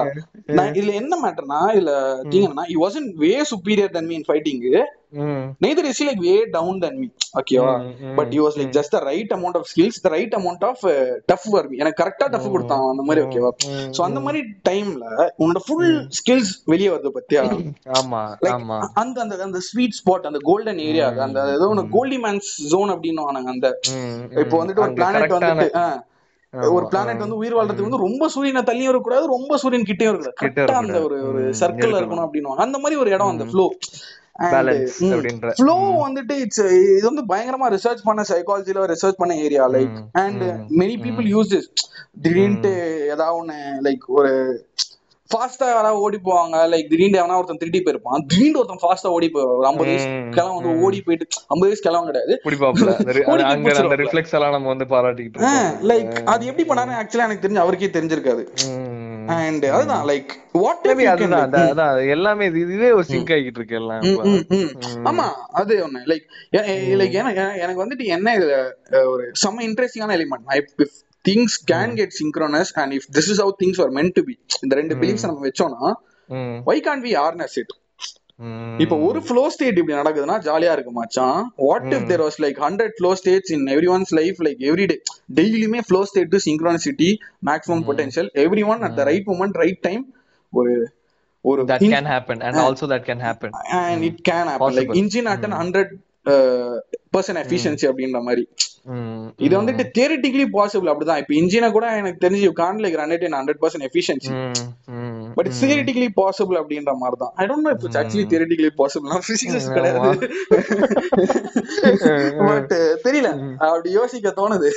நான் 0.59 0.73
இதுல 0.79 0.95
என்ன 1.03 1.19
மேட்டர்னா 1.25 1.61
இதுல 1.77 1.95
திங் 2.31 2.47
என்னன்னா 2.47 2.69
he 2.73 2.79
wasn't 2.85 3.13
way 3.25 3.33
superior 3.53 3.95
than 3.99 4.09
me 4.11 4.17
in 4.21 4.29
fighting 4.31 4.63
is 5.13 5.99
he 5.99 6.07
like 6.07 6.21
way 6.21 6.51
down 6.51 6.81
than 6.81 7.01
me. 7.01 7.09
ஓகேவா 7.39 7.73
but 8.15 8.35
was 8.35 8.55
like 8.57 8.73
just 8.73 8.91
the 8.91 9.01
right 9.01 9.31
amount 9.33 9.55
of 9.55 9.65
skills 9.67 9.97
the 10.05 10.11
right 10.11 10.33
amount 10.35 10.63
of 10.63 10.77
uh, 10.83 10.95
tough 11.27 11.45
for 11.51 11.69
me 11.69 11.77
எனக்கு 11.79 12.05
கரெக்டா 12.05 12.29
tough 12.29 12.51
கொடுத்தான் 12.51 12.85
அந்த 12.89 13.03
மாதிரி 13.03 13.27
ஓகேவா 13.27 13.51
so 13.91 14.03
அந்த 14.03 14.21
மாதிரி 14.21 14.41
டைம்ல 14.69 15.31
உன்னோட 15.39 15.57
ஃபுல் 15.67 16.09
ஸ்கில்ஸ் 16.19 16.53
வெளிய 16.65 16.91
வருது 16.93 17.13
பத்தியா? 17.19 17.43
ஆமா 17.99 18.23
அந்த 18.93 19.21
அந்த 19.21 19.43
அந்த 19.43 19.59
ஸ்வீட் 19.59 19.97
ஸ்பாட் 20.01 20.21
அந்த 20.21 20.39
கோல்டன் 20.43 20.79
ஏரியா 20.79 21.09
அந்த 21.19 21.53
ஏதோ 21.53 21.69
ஒன்னு 21.69 21.89
கோல்டி 21.91 22.17
மேன்ஸ் 22.17 22.53
ஜோன் 22.69 22.91
அப்படின்னு 22.91 23.47
அந்த. 23.47 23.79
இப்போ 24.31 24.65
வந்துட்டு 24.65 24.81
ஒரு 24.81 24.93
பிளானட் 24.93 25.31
வந்துட்டு 25.31 26.07
ஒரு 26.53 26.87
பிளானட் 26.89 27.17
வந்து 27.17 27.37
உயிர் 27.37 27.57
வாழ்றதுக்கு 27.57 27.87
வந்து 27.87 27.97
ரொம்ப 27.97 28.29
சூரியனை 28.29 28.63
தள்ளியும் 28.63 28.93
இருக்கக்கூடாது 28.93 29.27
ரொம்ப 29.27 29.57
சூரியன் 29.57 29.83
கிட்டயும் 29.83 30.13
இருக்கக்கூடாது 30.13 30.55
கரெக்டா 30.61 30.75
அந்த 30.75 31.03
ஒரு 31.03 31.29
ஒரு 31.29 31.43
சர்க்கிள் 31.61 31.99
இருக்கணும் 31.99 32.27
அப்படின்னு 32.27 32.55
அந்த 32.57 32.79
மாதிரி 32.79 33.01
ஒரு 33.01 33.11
இடம் 33.11 33.27
அந்த 33.27 33.45
ஃப்ளோ 33.45 33.71
ஃப்ளோ 35.55 35.77
வந்துட்டு 36.03 36.35
இட்ஸ் 36.43 36.65
இது 36.91 37.05
வந்து 37.07 37.25
பயங்கரமா 37.31 37.69
ரிசர்ச் 37.75 38.03
பண்ண 38.05 38.25
சைக்காலஜில 38.31 38.85
ரிசர்ச் 38.93 39.21
பண்ண 39.21 39.35
area 39.47 39.67
like 39.75 39.95
and 40.23 40.45
many 40.81 40.97
people 41.05 41.29
use 41.33 41.53
this 41.55 41.71
திடீர்னுட்டு 42.23 42.73
ஏதாவது 43.13 43.39
ஒண்ணு 43.41 43.57
லைக் 43.87 44.05
ஒரு 44.19 44.33
ஃபாஸ்டா 45.31 45.67
யாராவது 45.69 46.03
ஓடி 46.05 46.19
போவாங்க 46.27 46.59
லைக் 46.71 46.87
திடீர்னு 46.91 47.19
எவனா 47.19 47.39
ஒருத்தன் 47.39 47.61
திருடி 47.63 47.81
போயிருப்பான் 47.81 48.23
திடீர்னு 48.29 48.61
ஒருத்தன் 48.61 48.81
ஃபாஸ்டா 48.83 49.09
ஓடி 49.17 49.27
போய் 49.29 49.45
ஒரு 49.51 49.67
ஐம்பது 49.69 49.89
வயசு 49.91 50.07
ம், 50.13 50.31
கிளம்ப 50.35 50.55
வந்து 50.55 50.71
ஓடி 50.85 50.99
போயிட்டு 51.03 51.25
ஐம்பது 51.51 51.69
வயசு 51.69 51.85
கிளம்ப 51.87 52.07
கிடையாது. 52.11 52.35
லைக் 55.91 56.09
அது 56.33 56.49
எப்படி 56.51 56.67
பண்ணாரு 56.71 56.97
ஆக்சுவலா 57.01 57.27
எனக்கு 57.29 57.45
தெரிஞ்சு 57.45 57.63
அவருக்கே 57.65 57.91
தெரிஞ்சிருக்காது. 57.97 58.45
அண்ட் 59.29 59.65
அதுதான் 59.67 60.07
லைக் 60.07 60.31
வாட் 60.53 60.87
எல்லாமே 62.09 62.49
இது- 62.49 62.57
இதுவே 62.57 62.93
ஒரு 62.93 63.05
சிங்க் 63.05 63.31
ஆகிட்டு 63.31 63.57
இருக்கு 63.57 63.75
எல்லாம். 63.75 64.03
ஆமா 65.05 65.27
அது 65.53 65.89
ஒண்ணு. 65.89 66.01
லைக் 66.07 66.27
லைக் 66.97 67.17
எனக்கு 67.59 67.85
வந்துட்டு 67.85 68.05
என்ன 68.09 68.39
இதுல 68.39 68.57
ஒரு 69.07 69.33
செம்ம 69.43 69.61
இன்ட்ரெஸ்டிங்கான 69.61 70.17
element 70.19 70.87
things 71.25 71.57
can 71.73 71.95
get 71.95 72.15
synchronous 72.21 72.73
and 72.75 72.93
if 72.93 73.09
this 73.13 73.31
is 73.31 73.43
how 73.43 73.53
things 73.63 73.81
are 73.81 73.91
meant 73.91 74.13
to 74.13 74.23
be 74.23 74.35
இந்த 74.63 74.75
ரெண்டு 74.75 74.95
பிலீஃப்ஸ் 74.95 75.27
நம்ம 75.27 75.49
வச்சோம்னா 75.49 75.93
why 76.65 76.81
can't 76.81 77.03
we 77.03 77.17
harness 77.19 77.59
it 77.59 77.75
இப்போ 78.85 78.97
ஒரு 79.07 79.21
ஃப்ளோ 79.27 79.43
ஸ்டேட் 79.55 79.79
இப்படி 79.81 79.97
நடக்குதுன்னா 80.01 80.37
ஜாலியா 80.49 80.73
இருக்கு 80.77 80.93
மச்சான். 80.99 81.39
What 81.69 81.89
if 81.97 82.07
there 82.11 82.23
was 82.27 82.39
like 82.45 82.59
hundred 82.67 82.95
flow 82.99 83.11
states 83.21 83.53
in 83.57 83.65
everyone's 83.95 84.13
life 84.19 84.39
like 84.47 84.61
every 84.69 84.87
day 84.93 84.97
டெய்லியுமே 85.39 85.81
flow 85.89 86.03
state 86.11 86.31
to 86.35 86.41
synchronicity 86.49 87.11
maximum 87.51 87.83
potential 87.89 88.31
everyone 88.73 88.83
at 88.89 88.97
the 89.01 89.05
right 89.11 89.29
moment 89.33 89.59
right 89.63 89.83
time 89.89 90.05
ஒரு 90.53 90.75
ஒரு 91.45 91.63
that 91.71 91.83
can 91.95 92.07
happen 92.15 92.39
and 92.47 92.57
also 92.67 92.87
that 92.93 93.03
can 93.09 93.21
happen. 93.29 93.51
And 93.81 94.05
it 94.09 94.23
can 94.29 94.49
happen 94.53 94.77
like. 94.79 94.95
Engine 95.03 95.29
at 95.33 95.45
an 95.49 95.59
hundred 95.63 95.93
percent 97.15 97.41
efficiency 97.43 97.85
அப்படின்ற 97.91 98.19
மாதிரி. 98.29 98.43
இது 99.47 99.53
வந்துட்டு 99.61 99.85
theoretically 99.97 100.47
possible 100.57 100.91
அப்படிதான். 100.93 101.21
இப்போ 101.23 101.35
இன்ஜினை 101.41 101.69
கூட 101.77 101.87
எனக்கு 102.01 102.23
தெரிஞ்சு 102.25 102.49
can't 102.61 102.81
like 102.85 102.99
run 103.01 103.15
it 103.17 103.27
hundred 103.39 103.61
percent 103.63 103.87
efficiency 103.89 104.33
but 105.35 105.47
it's 105.47 105.65
theoretically 105.65 106.09
possible 106.17 106.59
அப்படின்ற 106.59 106.93
மாதிரி 106.93 107.17
தான் 107.19 107.33
I 107.35 107.47
don't 107.47 107.61
know 107.61 107.71
it's 107.71 107.97
actually 107.97 108.21
theoretically 108.21 108.71
possible 108.79 109.21
physics 109.29 109.73
கிடையாது. 109.73 110.19
பட் 112.47 112.73
தெரியல. 113.05 113.57
அப்படி 113.57 113.91
யோசிக்க 113.91 114.33
தோணுது. 114.37 114.71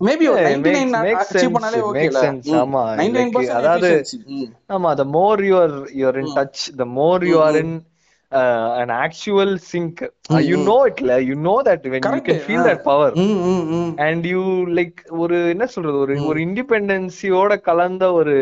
மேபி 0.00 0.30
ஒரு 0.30 0.40
Yeah, 0.40 0.48
ninety 0.48 0.70
nine 0.70 0.92
makes- 0.92 1.06
makes 1.08 1.22
achieve 1.22 1.48
sense, 1.48 1.56
பண்ணாலே 1.58 1.80
ஓகேல. 1.88 2.20
ஆமா, 2.62 2.82
நைன்டி 2.98 3.16
நைன் 3.16 3.30
like, 3.30 3.48
அதாவது- 3.60 4.04
பர்சன்ட் 4.04 4.56
ஆமா 4.68 5.06
more 5.18 5.38
you 5.40 5.56
are 5.58 5.76
you 5.98 6.06
are 6.08 6.18
in 6.18 6.26
touch 6.34 6.58
the 6.78 6.84
more 6.84 7.20
you 7.22 7.38
are 7.46 7.58
in 7.58 7.70
uh, 7.76 7.97
an 8.32 8.90
actual 8.92 9.58
sync. 9.60 10.02
Uh, 10.30 10.36
you 10.38 10.58
know 10.58 10.84
it 10.84 11.00
la 11.00 11.16
you 11.18 11.34
know 11.36 11.62
that 11.62 11.82
when 11.82 11.94
you 11.94 12.00
Correct. 12.00 12.26
can 12.26 12.40
feel 12.40 12.60
Ah. 12.60 12.64
that 12.64 12.80
power. 12.84 13.06
ம் 13.16 13.38
ம் 13.44 13.62
ம் 13.74 13.92
and 13.98 14.24
you 14.26 14.42
like 14.78 14.98
ஒரு 15.18 15.36
என்ன 15.48 15.66
சொல்றது? 15.66 15.96
ஒரு 15.98 16.14
ஒரு 16.26 16.38
இண்டிபெண்டன்சியோட 16.40 17.56
கலந்த 17.60 18.12
ஒரு 18.12 18.34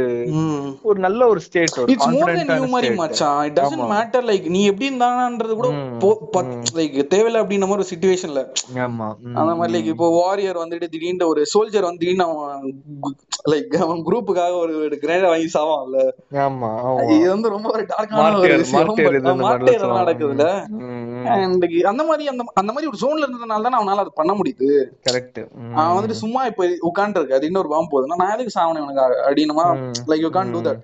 ஒரு 0.82 0.98
நல்ல 0.98 1.20
ஒரு 1.26 1.40
ஸ்டேட் 1.40 1.76
ஒரு 1.78 1.92
இட்ஸ் 1.92 2.08
மோர் 2.08 2.16
தென் 2.16 2.40
கான்பிடென்டான 2.40 2.58
ஹியூமரி 2.58 2.90
மச்சான் 2.96 3.44
இட் 3.48 3.56
டசன்ட் 3.60 3.86
மேட்டர் 3.92 4.26
லைக் 4.30 4.48
நீ 4.48 4.62
எப்படி 4.64 4.88
இருந்தானன்றது 4.90 5.56
கூட 5.60 5.70
லைக் 6.78 6.96
தேவையில்ல 7.14 7.42
அப்படின்ற 7.42 7.68
மாதிரி 7.68 7.78
ஒரு 7.78 7.90
சுச்சுவேஷன்ல 7.92 8.42
ஆமா. 8.86 9.08
அந்த 9.38 9.54
மாதிரி 9.54 9.74
லைக் 9.76 9.92
இப்போ 9.94 10.08
வாரியர் 10.18 10.62
வந்துட்டு 10.64 10.88
திடீர்னு 10.88 11.30
ஒரு 11.32 11.42
சோல்ஜர் 11.54 11.88
வந்து 11.88 12.02
திடீர்னு 12.04 12.26
அவன் 12.28 12.66
லைக் 13.52 13.76
அவன் 13.84 14.02
குரூப்புக்காக 14.08 14.52
ஒரு 14.58 14.74
கிரேட் 15.04 15.28
வாங்கி 15.30 15.48
சாவான்ல. 15.56 15.98
ஆமா 16.46 16.72
ஆமா. 16.84 17.00
இது 17.14 17.26
வந்து 17.34 17.48
ரொம்ப 17.48 17.68
ஒரு 17.76 17.86
டார்க்கான 17.92 18.26
ஒரு 18.42 18.52
மார்டியர் 19.78 20.28
விஷயம் 20.28 20.36
மார்டியர் 20.36 20.36
இது 20.36 20.36
but 20.36 20.36
இந்த 20.36 20.36
மார்ட்டியர் 20.36 20.36
மாதிரி 20.36 20.42
நடக்குதுல 20.42 20.46
ம். 20.78 21.26
அண்ட் 21.34 21.88
அந்த 21.90 22.02
மாதிரி 22.04 22.24
அந்த 22.28 22.44
அந்த 22.60 22.70
மாதிரி 22.72 22.88
ஒரு 22.88 23.00
ஜோன்ல 23.02 23.24
இருந்ததுனால 23.24 23.64
தானே 23.66 23.78
அவனால 23.80 24.02
அது 24.04 24.12
பண்ண 24.14 24.32
முடியுது. 24.38 24.68
கரெக்ட் 25.06 25.40
அவன் 25.76 25.96
வந்துட்டு 25.96 26.18
சும்மா 26.20 26.42
இப்ப 26.46 26.66
உட்காந்து 26.88 27.18
இருக்கு 27.20 27.36
அது 27.36 27.48
இன்னொரு 27.48 27.70
பாம்பு 27.72 27.92
போகுதுன்னா 27.92 28.20
நான் 28.22 28.34
எதுக்கு 28.36 28.56
சாவணும் 28.56 28.82
இவனுக்கு? 28.82 29.04
அப்படின்னுமா 29.26 29.66
like 30.08 30.24
you 30.24 30.32
can't 30.32 30.52
do 30.54 30.62
that 30.62 30.82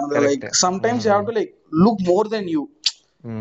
அந்த 0.00 0.22
like 0.26 0.46
sometimes 0.62 1.06
you 1.06 1.12
have 1.12 1.28
to 1.28 1.36
like 1.38 1.52
look 1.80 2.02
more 2.06 2.28
than 2.28 2.50
you 2.54 2.62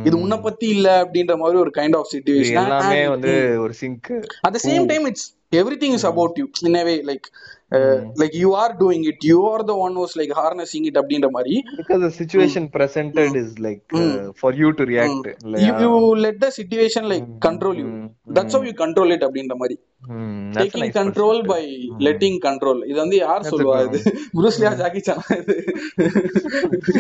இது 0.07 0.15
உன்னை 0.23 0.37
பத்தி 0.45 0.67
இல்ல 0.75 0.87
அப்படின்ற 1.03 1.33
மாதிரி 1.41 1.57
ஒரு 1.63 1.71
கைண்ட் 1.79 1.97
ஆஃப் 1.97 2.09
சுச்சுவேஷன் 2.13 2.61
எல்லாமே 2.61 3.01
வந்து 3.15 3.33
ஒரு 3.65 3.73
sync 3.81 4.09
at 4.47 4.53
the 4.57 4.63
same 4.69 4.85
time 4.91 5.03
it's 5.11 5.25
everything 5.61 5.91
is 5.97 6.05
about 6.11 6.33
you 6.39 6.47
in 6.69 6.75
a 6.79 6.83
way 6.87 6.95
like 7.09 7.25
uh, 7.71 7.97
like 8.21 8.33
you 8.43 8.49
are 8.63 8.71
doing 8.81 9.01
it 9.11 9.19
you 9.31 9.39
are 9.51 9.61
the 9.69 9.75
one 9.83 9.93
who's 9.97 10.15
like 10.21 10.31
harnessing 10.39 10.85
it 10.89 10.95
அப்படின்ற 11.01 11.29
மாதிரி 11.37 11.55
because 11.79 12.01
the 12.07 12.11
situation 12.21 12.63
presented 12.77 13.35
is 13.43 13.51
like 13.67 13.85
uh, 14.01 14.25
for 14.41 14.51
you 14.61 14.71
to 14.79 14.85
react 14.91 15.27
you, 15.65 15.73
you 15.83 15.91
let 16.25 16.37
the 16.45 16.51
situation 16.59 17.05
like 17.13 17.27
control 17.47 17.77
you 17.83 17.89
that's 18.37 18.55
how 18.57 18.63
you 18.69 18.75
control 18.83 19.11
it 19.17 19.23
அப்படின்ற 19.27 19.57
மாதிரி 19.63 19.77
Nice 20.01 20.65
control 20.97 21.38
by 21.43 21.62
letting 21.99 22.36
control. 22.39 22.77
இது 22.83 22.97
வந்து 22.97 23.15
யார் 23.17 23.41
சொல்லுவா 23.43 23.77
இது? 23.88 23.99
புரூஸ்லியா 24.33 24.71
Jackie 24.75 24.99
Chan 24.99 25.23
இது? 25.38 25.55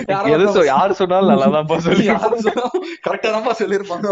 யாரோ 0.07 0.29
எது 0.29 0.45
சொ- 0.55 0.65
யாரு 0.65 0.93
சொன்னாலும் 0.93 1.31
நல்லாதான் 1.33 1.79
சொல்லி 1.79 2.05
யாரும் 2.05 2.47
கரெக்டா 3.05 3.31
தான் 3.37 3.59
சொல்லிருப்பாங்க 3.59 4.09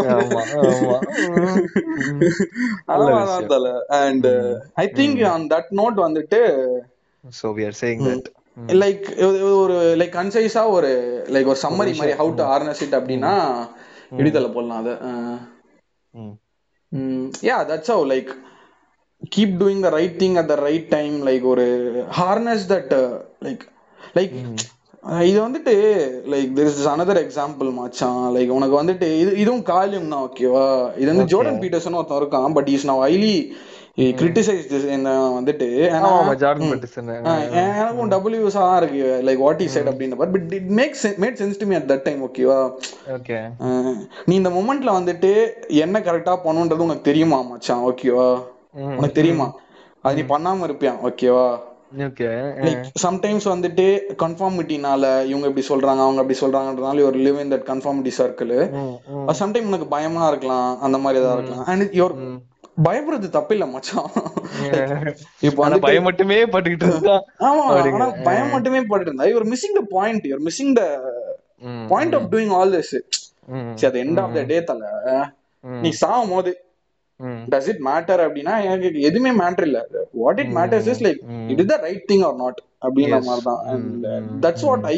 அதான் 2.93 3.47
தல. 3.47 3.71
And 3.99 4.27
I 4.75 4.87
think 4.93 5.27
on 5.27 5.47
that 5.47 5.69
note 5.75 5.99
வந்துட்டு 6.05 6.41
so 7.23 7.49
we 7.51 7.63
are 7.63 7.75
saying 7.81 8.01
that. 8.07 8.25
Like 8.77 9.05
ஒரு 9.57 9.77
லைக் 9.97 10.15
கன்சைஸா 10.15 10.69
ஒரு 10.69 10.91
லைக் 11.27 11.45
ஒரு 11.45 11.59
சம்மரி 11.61 11.93
மாதிரி 11.95 12.13
ஹவு 12.13 12.33
டு 12.35 12.43
ஹார்னஸ் 12.45 12.81
இட் 12.81 12.95
அப்படின்னா 12.95 13.33
இடிதல 14.17 14.53
போடலாம் 14.53 14.79
அத. 14.79 14.91
Yeah 17.43 17.57
that's 17.65 17.91
how 17.93 18.05
like 18.07 18.31
keep 19.33 19.57
doing 19.61 19.83
the 19.83 19.89
right 19.89 20.15
thing 20.21 20.37
at 20.37 20.47
the 20.47 20.57
right 20.61 20.87
time 20.89 21.15
like 21.27 21.45
ஒரு 21.45 21.65
ஹார்னஸ் 22.19 22.65
தட் 22.71 22.93
லைக் 23.45 23.63
லைக் 24.15 24.33
இது 25.23 25.37
வந்துட்டு 25.41 25.73
like 26.33 26.51
this 26.57 26.77
is 26.77 26.89
another 26.93 27.19
example 27.23 27.67
மச்சான். 27.73 28.23
லைக் 28.35 28.55
உனக்கு 28.55 28.75
வந்துட்டு 28.79 29.07
இது 29.19 29.31
இதுவும் 29.43 29.65
காலியம் 29.67 30.11
தான் 30.13 30.25
ஓகேவா 30.27 30.67
இது 30.97 31.09
வந்து 31.11 31.29
ஜோர்டன் 31.33 31.61
பீட்டர்சன் 31.63 31.97
ஒருத்தன் 31.99 32.21
இருக்கான் 32.21 32.55
but 32.57 32.69
is 32.75 32.87
now 32.89 33.01
highly 33.05 33.35
criticised 34.15 34.63
வந்துட்டு 35.35 35.67
எனக்கும் 37.79 38.09
டபிள்யூஸ் 38.13 38.57
தான் 38.57 38.75
இருக்கு 38.79 39.03
லைக் 39.27 39.43
வாட் 39.45 39.61
இஸ் 39.65 39.75
சைட் 39.75 39.91
அப்படின்னு 39.91 40.19
but 40.21 40.33
but 40.33 40.55
it 40.59 40.71
makes 40.79 41.05
made 41.23 41.37
sense 41.41 41.61
to 41.61 41.67
me 41.69 41.77
at 41.79 41.87
that 41.91 42.05
time 42.07 42.23
ஓகேவா 42.27 42.59
ஓகே 43.17 43.37
நீ 44.27 44.35
இந்த 44.41 44.51
மொமெண்ட்ல 44.57 44.97
வந்துட்டு 44.99 45.31
என்ன 45.83 46.01
கரெக்டா 46.07 46.35
பண்ணுன்றது 46.45 46.85
உனக்கு 46.87 47.09
தெரியுமா 47.09 47.39
மச்சான் 47.51 47.85
ஓகேவா 47.87 48.27
உனக்கு 48.97 49.19
தெரியுமா? 49.19 49.47
அது 50.05 50.17
நீ 50.19 50.23
பண்ணாம 50.33 50.65
இருப்பியான் 50.67 50.99
ஓகேவா 51.07 51.47
சம்டைம்ஸ் 53.03 53.45
வந்துட்டு 53.51 53.85
கன்ஃபார்மிட்டினால 54.23 55.03
இவங்க 55.29 55.45
இப்படி 55.49 55.65
சொல்றாங்க 55.69 56.01
அவங்க 56.05 56.21
அப்படி 56.21 56.37
சொல்றாங்கன்றதுனால 56.41 57.05
ஒரு 57.09 57.17
live 57.25 57.39
in 57.43 57.53
that 57.53 57.67
conformity 57.69 58.11
circle 58.17 58.53
sometime 59.41 59.69
உனக்கு 59.71 59.87
பயமா 59.95 60.23
இருக்கலாம் 60.31 60.69
அந்த 60.87 60.97
மாதிரி 61.03 61.21
ஏதாவது 61.21 61.39
இருக்கலாம். 61.39 61.67
அண்ட் 61.71 61.95
யோர் 62.01 62.15
பயப்படுறது 62.87 63.27
தப்பில்ல 63.37 63.65
மச்சான். 63.73 64.09
இப்போ 65.47 65.59
வந்து 65.63 65.79
பயம் 65.85 66.07
மட்டுமே 66.09 66.37
பட்டுக்கிட்டு 66.55 66.87
இருந்தா 66.89 67.15
ஆமா 67.47 67.63
ஆனா 67.93 68.07
பயம் 68.27 68.53
மட்டுமே 68.55 68.81
பட்டு 68.91 69.07
இருந்தா. 69.09 69.29
You're 69.31 69.47
missing 69.53 69.77
the 69.79 69.83
point 69.95 70.25
you're 70.31 70.43
missing 70.47 70.73
the 70.79 70.83
point 71.93 72.17
of 72.17 72.27
doing 72.33 72.53
all 72.57 72.75
this 72.77 72.93
சரி 73.79 73.89
அது 73.91 74.03
எண்ட் 74.05 74.21
ஆஃப் 74.23 74.35
த 74.37 74.43
டே 74.51 74.57
தல. 74.71 74.83
நீ 75.63 75.89
சாவும் 76.03 76.33
போது. 76.35 76.51
டஸ் 77.53 77.69
இட் 77.73 77.81
மேட்டர் 77.89 78.21
அப்படின்னா 78.25 78.55
எனக்கு 78.67 78.89
எதுவுமே 79.09 79.31
மேட்டர் 79.43 79.67
இல்ல. 79.69 79.79
What 80.23 80.41
it 80.43 80.53
matters 80.59 80.89
is 80.93 81.03
like 81.07 81.21
it 81.53 81.61
is 81.63 81.71
the 81.73 81.77
right 81.87 82.05
thing 82.11 82.25
or 82.29 82.37
not 82.43 82.59
அப்படின்ற 82.85 83.19
மாதிரி 83.29 83.45
தான் 83.49 83.61
and 83.73 84.05
that's 84.45 84.65
what 84.69 84.85
I 84.93 84.97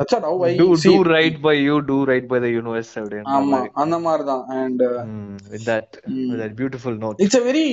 that's 0.00 0.14
what 0.16 0.26
how 0.30 0.42
I 0.48 0.52
do 0.62 0.68
do 0.86 0.94
right 1.14 1.36
by 1.46 1.54
you 1.68 1.76
do 1.92 1.98
right 2.10 2.26
by 2.32 2.40
the 2.46 2.52
universe 2.60 2.92
அப்படின்ற 3.00 3.34
ஆமா 3.38 3.60
அந்த 3.84 3.98
மாதிரி 4.06 4.26
தான் 4.32 4.44
and 4.58 4.82
with 5.52 5.64
that 5.70 5.88
with 6.30 6.38
that 6.42 6.54
beautiful 6.60 6.96
note. 7.04 7.18
It's 7.24 7.40
a 7.40 7.44
very 7.48 7.66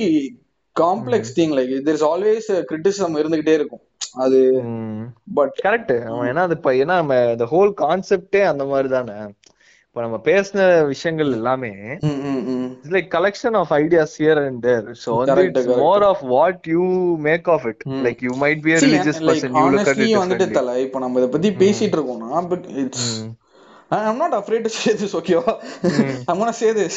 complex 0.76 1.34
thing 1.36 1.52
like 1.58 1.72
there 1.86 1.98
is 1.98 2.06
always 2.12 2.48
criticism 2.70 3.18
இருந்துகிட்டே 3.20 3.54
இருக்கும். 3.58 3.82
அது 4.24 4.38
but 5.38 5.54
correct 5.66 5.92
ஏன்னா 6.30 6.42
அது 6.48 6.56
ஏன்னா 6.82 6.96
நம்ம 7.02 7.14
the 7.42 7.48
whole 7.52 7.70
கான்செப்டே 7.82 8.42
அந்த 8.52 8.64
மாதிரி 8.72 8.88
தானே 8.96 9.16
இப்ப 9.96 10.04
நம்ம 10.04 10.18
பேசின 10.24 10.60
விஷயங்கள் 10.84 11.28
எல்லாமே 11.36 11.68
it's 11.98 12.94
like 12.94 13.06
collection 13.12 13.56
of 13.60 13.72
ideas 13.76 14.14
here 14.20 14.40
and 14.40 14.58
there 14.64 14.86
so 15.02 15.10
வந்து 15.20 15.44
it's 15.48 15.68
more 15.82 16.04
of 16.08 16.22
what 16.32 16.66
you 16.72 16.86
make 17.26 17.48
of 17.54 17.66
it 17.70 17.84
like 18.06 18.24
you 18.26 18.32
might 18.40 18.62
be 18.64 18.72
a 18.76 18.80
religious 18.86 19.20
like 19.20 19.42
person 19.42 19.54
you 19.60 19.66
look 19.66 19.82
at 19.82 19.90
honestly 19.92 20.08
it 20.08 20.18
வந்துட்டு 20.22 20.48
தல 20.58 20.74
இப்போ 20.86 21.00
நம்ம 21.04 21.20
இத 21.22 21.28
பத்தி 21.28 21.52
பேசிட்டு 21.62 21.96
இருக்கோம்னா 21.98 22.42
but 22.52 22.66
it's 22.82 23.06
I'm 23.90 24.18
not 24.18 24.32
afraid 24.32 24.64
to 24.64 24.70
say 24.70 24.92
this, 24.94 25.14
okay 25.14 25.34
வா? 25.38 25.52
I'm 26.28 26.38
gonna 26.40 26.54
say 26.54 26.70
this. 26.72 26.94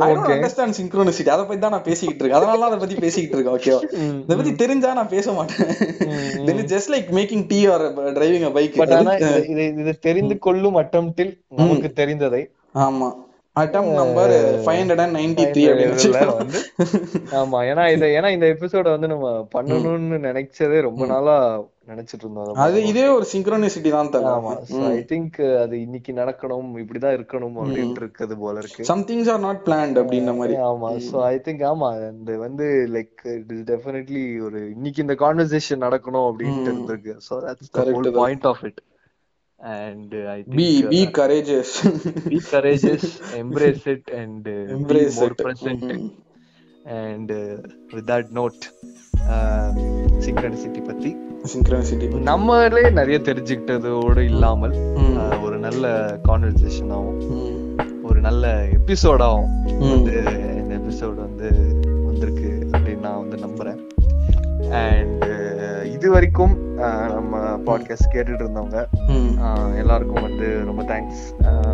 I 0.00 0.14
don't 0.14 0.30
understand 0.36 0.74
synchronicity. 0.78 1.28
அத 1.34 1.42
பத்தி 1.42 1.60
தான் 1.64 1.74
நான் 1.76 1.86
பேசிக்கிட்டு 1.88 2.22
இருக்கேன். 2.22 2.38
அதனால 2.40 2.58
தான் 2.58 2.70
அத 2.70 2.78
பத்தி 2.82 2.96
பேசிக்கிட்டு 3.04 3.36
இருக்கேன், 3.36 3.56
okay 3.58 3.72
வா? 3.74 3.80
இத 4.26 4.36
பத்தி 4.40 4.52
தெரிஞ்சா 4.62 4.92
நான் 4.98 5.12
பேச 5.14 5.32
மாட்டேன். 5.38 5.70
It's 6.52 6.70
just 6.74 6.90
like 6.94 7.08
making 7.20 7.42
tea 7.52 7.62
or 7.74 7.78
driving 8.18 8.44
a 8.44 8.54
bike. 8.58 8.76
But 8.82 8.94
ஆனா 8.98 9.14
இது- 9.22 9.46
இது 9.54 9.64
இது 9.82 9.94
தெரிந்து 10.08 10.36
கொள்ளும் 10.46 10.78
அட்டம்ப்டில் 10.82 11.32
நமக்கு 11.60 11.90
தெரிந்ததை 12.02 12.42
ஆமா 12.86 13.10
atom 13.56 13.88
number 14.00 14.32
five 14.64 14.78
hundred 14.80 15.02
and 15.04 15.16
ninety 15.18 15.44
three 15.54 15.62
வந்து 16.34 16.60
ஆமா 17.40 17.58
ஏன்னா 17.70 17.84
இத 17.94 18.04
ஏன்னா 18.18 18.28
இந்த 18.36 18.46
எபிசோட 18.54 18.86
வந்து 18.96 19.08
நம்ம 19.12 19.26
பண்ணணும்னு 19.54 20.18
நினைச்சதே 20.28 20.80
ரொம்ப 20.88 21.02
நாளா 21.12 21.34
நினைச்சிட்டு 21.90 22.24
இருந்தோம் 22.24 22.60
அதை 22.64 22.80
இதே 22.90 23.04
ஒரு 23.16 23.26
சிங்க்ரோனிசிட்டி 23.32 23.90
தான் 23.94 24.10
தரும் 24.14 24.48
ஐ 24.90 25.00
திங்க் 25.12 25.38
அது 25.62 25.74
இன்னைக்கு 25.86 26.12
நடக்கணும் 26.20 26.68
இப்படிதான் 26.82 27.16
இருக்கணும் 27.18 27.56
அப்படின்ட்டு 27.62 28.02
இருக்குது 28.02 28.36
போல 28.42 28.54
இருக்கு. 28.62 28.86
Some 28.90 29.04
things 29.10 29.30
are 29.34 29.42
not 29.46 29.62
planned 29.68 29.98
அப்படின்ற 30.02 30.34
மாதிரி. 30.40 30.56
ஆமா 30.70 30.90
சோ 31.08 31.16
ஐ 31.32 31.34
திங்க் 31.48 31.64
ஆமா 31.72 31.88
அந்த 32.10 32.38
வந்து 32.44 32.68
லைக் 32.96 33.26
இட் 33.38 33.52
இஸ் 33.56 33.64
டெஃபினெட்லி 33.72 34.24
ஒரு 34.48 34.60
இன்னைக்கு 34.76 35.04
இந்த 35.06 35.16
கான்வர்சேஷன் 35.24 35.84
நடக்கணும் 35.86 36.28
அப்படின்ட்டு 36.30 36.72
இருந்திருக்கு. 36.72 37.16
So 37.28 37.42
that's 37.48 37.74
the 37.78 37.86
whole. 37.90 38.10
Point 38.22 38.48
of 38.52 38.64
it 38.70 38.80
and 39.60 40.14
I 40.36 40.38
be 40.56 40.68
think 40.78 40.90
be 40.94 41.02
courageous 41.20 41.74
be 42.32 42.40
courageous. 42.52 43.06
embrace 43.42 43.86
it 43.94 44.04
and 44.22 44.44
uh, 44.56 44.74
Embrace 44.78 45.16
be 45.22 45.30
with 46.90 48.06
that 48.06 48.24
note 48.30 48.64
uh, 49.28 49.70
synchronicity 50.24 50.86
பத்தி. 50.86 51.16
Synchronicity 51.54 52.20
நம்மளே 52.20 52.90
நிறைய 52.90 53.18
தெரிஞ்சுக்கிட்டதோடு 53.18 54.18
இல்லாமல் 54.18 54.74
ஒரு 55.42 55.58
நல்ல 55.58 56.18
கான்வர்சேஷன் 56.28 56.90
ஆகும் 56.90 57.76
ஒரு 58.02 58.20
நல்ல 58.20 58.66
எபிசோடாகும் 58.72 59.48
வந்து 59.78 60.14
இந்த 60.56 60.74
எபிசோட் 60.74 61.14
வந்து 61.14 61.50
வந்திருக்கு 62.04 62.68
அப்படின்னு 62.70 62.98
நான் 62.98 63.28
வந்து 63.28 63.36
நம்புறேன். 63.46 63.78
அண்ட் 64.70 65.24
இது 65.92 66.10
வரைக்கும் 66.10 66.74
நம்ம 66.74 67.56
பாட்காஸ்ட் 67.66 68.12
கேட்டுட்டு 68.12 68.44
இருந்தவங்க 68.44 68.78
எல்லாருக்கும் 69.76 70.22
வந்து 70.22 70.64
ரொம்ப 70.64 70.82
தேங்க்ஸ் 70.82 71.24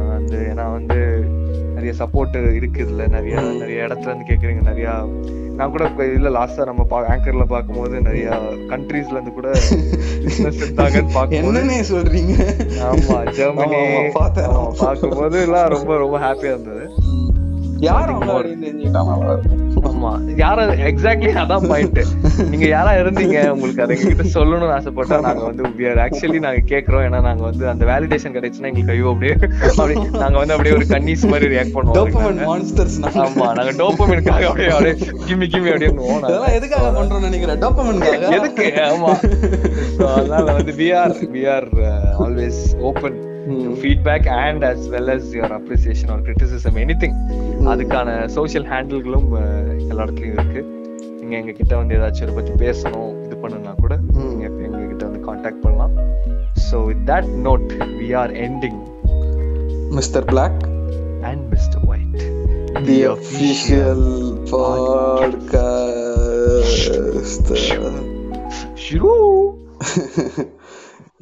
வந்து 0.09 0.39
ஏன்னா 0.55 0.73
வந்து 0.73 1.01
நிறைய 1.77 1.93
சப்போர்ட் 1.99 2.37
இருக்கு 2.55 2.81
இதுல 2.85 3.07
நிறைய. 3.09 3.35
நிறைய 3.59 3.87
இடத்துல 3.87 4.11
இருந்து 4.11 4.29
கேக்குறீங்க 4.29 4.63
நிறைய 4.63 4.89
நான் 5.57 5.71
கூட 5.71 5.85
இல்ல 6.11 6.29
லாஸ்டா 6.31 6.65
நம்ம 6.65 6.83
ஆங்கர்ல 7.13 7.45
பார்க்கும்போது 7.47 8.01
நிறைய 8.01 8.27
கண்ட்ரீஸ்ல 8.69 9.17
இருந்து 9.17 9.33
கூட 9.33 9.49
என்னன்னே 11.39 11.79
சொல்றீங்க 11.91 12.35
ஆமா 12.87 13.19
ஜெர்மனி 13.33 13.81
பார்க்கும்போது 14.19 15.39
எல்லாம் 15.41 15.69
ரொம்ப 15.69 15.97
ரொம்ப 15.97 16.19
ஹாப்பியா 16.19 16.53
இருந்தது 16.53 16.85
யார் 17.81 18.11
ஆமா. 19.89 20.11
யார 20.37 20.59
எக்ஸாக்ட்லி 20.91 21.31
அதான் 21.43 21.67
பாயிண்ட் 21.69 21.99
நீங்க 22.51 22.67
யாரா 22.67 22.93
இருந்தீங்க? 22.93 23.37
உங்களுக்கு 23.51 23.83
அதை 23.83 23.97
எங்ககிட்ட 23.97 24.25
சொல்லணும்னு 24.35 24.75
ஆசைப்பட்டா 24.77 25.17
நாங்க 25.21 25.43
வந்து 25.45 25.63
we 25.79 25.87
are 25.87 25.99
ஆக்சுவலி 26.05 26.39
நாங்க 26.39 26.63
கேக்குறோம். 26.73 27.05
ஏன்னா 27.05 27.21
நாங்க 27.21 27.43
வந்து 27.43 27.69
அந்த 27.69 27.85
வேலிடேஷன் 27.85 28.35
கிடைச்சுன்னா 28.35 28.71
எங்களுக்கு 28.71 28.91
ஐயோ 28.91 29.11
அப்படியே 29.13 29.35
அப்படி 29.71 29.95
நாங்க 30.19 30.39
வந்து 30.39 30.55
அப்படியே 30.55 30.75
ஒரு 30.75 30.87
கன்னீஸ் 30.87 31.27
மாதிரி 31.27 31.49
ரியாக்ட் 31.55 31.77
பண்ணுவோம். 31.77 32.11
ஆமா. 33.25 33.47
நாங்க 33.53 33.73
டோப்பமினுக்காக 33.83 34.45
அப்படியே 34.47 34.71
அப்படியே 34.71 34.95
கிம்மி 35.27 35.47
கிம்மி 35.47 35.71
அப்படியே. 35.71 35.93
இதெல்லாம் 36.31 36.55
எதுக்காக 36.55 36.91
பண்றோம்னு 36.99 37.29
நினைக்கிறேன் 37.29 37.63
எதுக்கு? 38.39 38.67
ஆமா. 38.89 39.13
அதனால 40.15 40.53
வந்து 40.53 40.73
we 40.73 40.91
are 40.95 41.15
we 41.37 41.45
are 41.49 41.69
uh, 41.85 42.25
always 42.25 42.59
to 43.47 43.77
feedback 43.77 44.27
and 44.37 44.65
as 44.65 44.89
well 44.89 45.09
as 45.09 45.35
your 45.35 45.51
appreciation 45.51 46.09
or 46.11 46.21
criticism 46.21 46.77
anything. 46.77 47.13
அதுக்கான 47.73 48.09
சோஷியல் 48.37 48.67
ஹேண்டில்களும் 48.67 49.29
எல்லா 49.91 50.03
இடத்துலயும் 50.05 50.37
இருக்கு. 50.37 50.63
நீங்க 51.21 51.35
எங்க 51.37 51.53
கிட்ட 51.53 51.77
வந்து 51.77 51.95
ஏதாச்சும் 51.97 52.25
இதை 52.27 52.35
பத்தி 52.35 52.53
பேசணும் 52.65 53.13
இது 53.25 53.37
பண்ணணும்னா 53.43 53.75
கூட 53.81 53.95
ம். 53.97 54.27
நீங்க 54.31 54.45
எங்க 54.67 54.83
கிட்ட 54.87 55.05
வந்து 55.09 55.21
காண்டாக்ட் 55.21 55.63
பண்ணலாம். 55.65 55.95
So 56.67 56.77
with 56.85 57.05
that 57.11 57.31
note 57.47 57.67
we 58.01 58.09
are 58.17 58.35
ending 58.47 58.81
Mister 59.91 60.25
Black 60.25 60.61
and 61.23 61.45
Mister 61.55 61.85
White 61.89 62.17
the 62.87 62.99
official 63.15 64.07
podcast 66.17 67.53
ஷுரூ 68.85 69.15